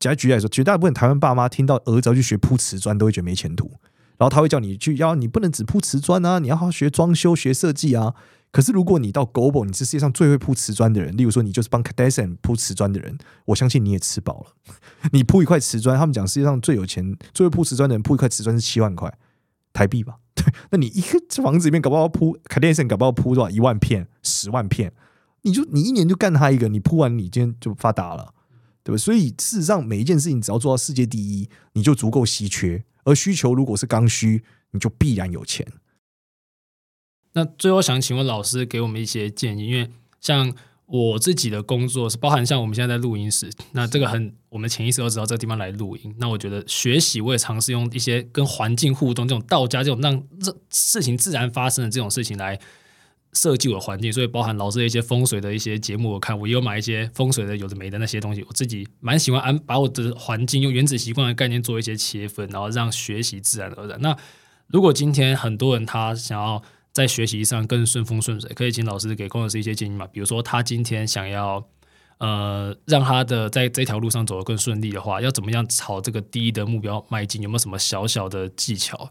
[0.00, 3.70] 假举例来说，绝大部分台湾爸妈听到儿子要去学铺瓷砖，都会觉得没前途。
[4.20, 8.14] 然后他会叫你去，要你不能只铺瓷砖啊，你要好好学装修、学设计啊。
[8.52, 13.16] 可是如果你到 Global，你是世界上最会铺瓷砖的人，例如说你就是帮 Cadison 铺瓷砖的人，
[13.46, 14.74] 我相信你也吃饱了。
[15.12, 19.10] 你铺一块瓷砖，他们讲世界上最有钱、最会铺瓷砖的人，铺一块瓷砖是七万块
[19.72, 20.16] 台币吧？
[20.34, 24.92] 对， 那你一个房子里面搞不好铺 Cadison，搞不好铺多少一万片、十万片，
[25.44, 28.34] 你就你一年就干他一个，你铺完你今天就发达了。
[28.82, 28.98] 对吧？
[28.98, 32.82] 所以事实上，每一件事情只要做到世界第一，你就足够稀缺。
[33.04, 35.66] 而需求如果是刚需，你就必然有钱。
[37.32, 39.90] 那最后想请问老师给我们一些建议，因为
[40.20, 40.52] 像
[40.86, 46.14] 我自己的工作是包含像我们现在在录音室，那这个很我们潜意识都知道这个地方来录音。
[46.18, 52.58] 那我觉得学习我也尝试用一些跟环境互动这种道家这种让这事情自然发生的这种事情来。
[53.32, 64.00] 设计我的环境，所以包含老师的一些风水的一些节目，我看我也有买一些风水的有的没的那些东西，我自己蛮喜欢安把我的环境用原子习惯的概念做一些切分，然后让学习自然而然。
[64.00, 64.16] 那
[64.66, 66.62] 如果今天很多人他想要
[66.92, 70.06] 在学习上更顺风顺水，可以请老师给工程师一些建议嘛？
[70.08, 71.64] 比如说他今天想要
[72.18, 77.40] 呃让他的在这条路上走得更顺利的话，要怎么样朝这个第一的目标迈进？
[77.42, 79.10] 有没有什么小小的技巧？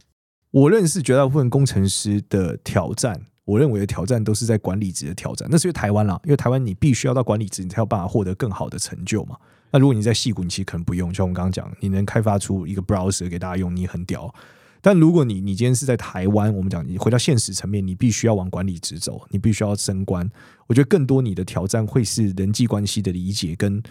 [0.51, 5.47] 我认识绝大部分工程师的挑战，我认为的挑战都是在管理职的挑战。
[5.51, 9.35] 那是因为台湾啦，因为台湾你必须要到管理职，你才有办法获得更好的成就嘛。
[9.71, 11.13] 那如果你在细谷，你其实可能不用。
[11.13, 14.33] 像我们刚刚讲，你能开发出一个 browser 给大家用，你很屌。
[14.81, 20.29] 但如果你你今天是在台湾，我们讲你回到现实层面，你必须要往管理职走，你必须要升官。
[20.67, 23.81] 我觉得更多你的挑战会是人际关系的理解，跟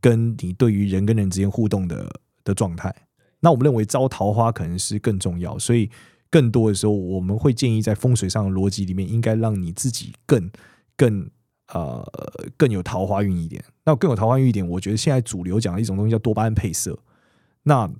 [0.00, 2.10] 跟你对于人跟人之间互动的
[2.42, 2.94] 的状态。
[3.40, 5.90] 那我们认为招桃花可能是更重要，所以
[6.30, 10.50] 更多的时候我们会建议在风水上的逻辑里面，应该让你自己更
[10.96, 11.28] 更
[11.72, 12.06] 呃
[12.56, 13.64] 更有桃花运一点。
[13.84, 16.98] 那更有桃花运一点，我觉得现在主流讲的一种东西叫多巴胺配色。
[17.64, 17.90] 那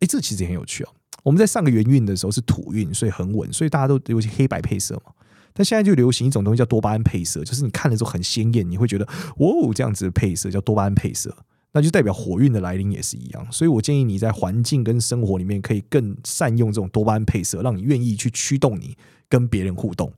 [0.00, 0.92] 哎，这其实也很有趣啊。
[1.22, 5.12] 我们在上个元运的时候是土运，所以很稳，所以大家都流行黑白配色嘛。
[5.52, 9.04] 但现在就流行一种东西叫多巴胺配色，就是你看的时候很鲜艳，你会觉得
[9.36, 11.36] 哦，这样子的配色叫多巴胺配色。
[11.76, 18.96] 那就代表火运的来临也是一样，所以我建议你在环境跟生活里面可以更善用这种多巴胺配色，让你愿意去驱动你
[19.28, 20.12] 跟别人互动，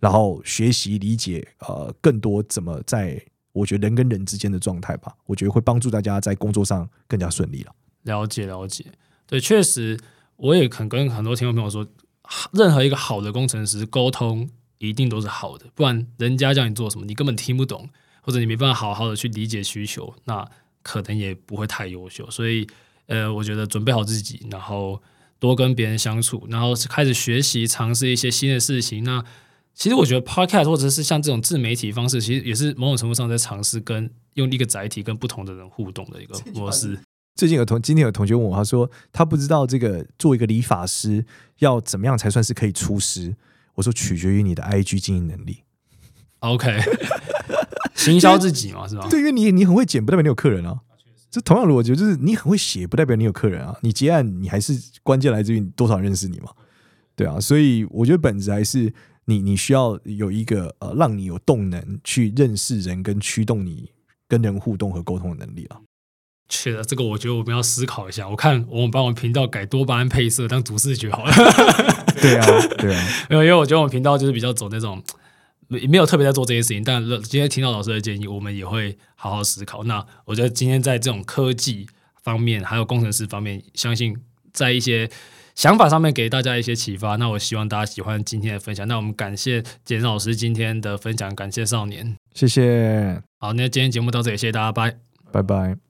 [0.00, 7.72] 然后学习理解呃更多怎么在我觉得人跟人之间的状态吧，我觉得会帮助大家在工作上更加顺利了。
[8.02, 8.86] 了解了解，
[9.28, 9.96] 对，确实
[10.34, 11.86] 我也肯跟很多听众朋友说，
[12.52, 17.88] 任何一个好的工程师沟通一定都是好的，不然人家叫你做什么，你根本听不懂，
[18.22, 20.50] 或者你没办法好好的去理解需求，那。
[20.86, 22.64] 可能也不会太优秀，所以
[23.06, 25.02] 呃，我觉得准备好自己，然后
[25.40, 29.02] 多跟别人相处，然后开始学习，尝试一些新的事情。
[29.02, 29.24] 那
[29.74, 36.96] 其实我觉得 Podcast 或者是像这种自媒体方式，其实也是某种程度上在尝试跟用一个载体跟不同的人互动的一个模式。
[37.34, 41.26] 最近有同今天有同学问我，他说他不知道这个做一个理发师
[41.58, 43.34] 要怎么样才算是可以出师。
[43.74, 45.64] 我说取决于你的 IG 经营能力。
[46.38, 46.78] OK。
[48.12, 49.06] 行销自己嘛，是吧？
[49.10, 50.80] 对，因为你你很会剪，不代表你有客人啊。
[51.30, 53.76] 这同样的逻辑就是你很会写，不代表你有客人啊。
[53.82, 56.48] 你结案，你还是关键来自于多少人认识你嘛？
[57.14, 58.92] 对啊，所以我觉得本质还是
[59.26, 63.90] 你你需要有一个呃，让你有动能去认识人跟驱动你
[64.28, 65.76] 跟人互动和沟通的能力啊。
[66.48, 68.28] 是的，这个我觉得我们要思考一下。
[68.28, 71.32] 我看我们把我们频道改多巴胺配色当主视觉好了。
[72.22, 72.46] 对啊，
[72.78, 75.02] 对啊， 没有，因为我觉得我们频道就是比较走那种。
[75.68, 79.84] 没没有特别在做这些事情，但今天听到老师的建议，我们也会好好思考。
[79.84, 81.86] 那我觉得今天在这种科技
[82.22, 84.16] 方面，还有工程师方面，相信
[84.52, 85.10] 在一些
[85.54, 87.16] 想法上面给大家一些启发。
[87.16, 88.86] 那我希望大家喜欢今天的分享。
[88.86, 93.22] 那我们感谢简老师今天的分享，感谢少年，谢谢。
[93.38, 94.96] 好，那今天节目到这里，谢谢大家，拜
[95.32, 95.76] 拜拜。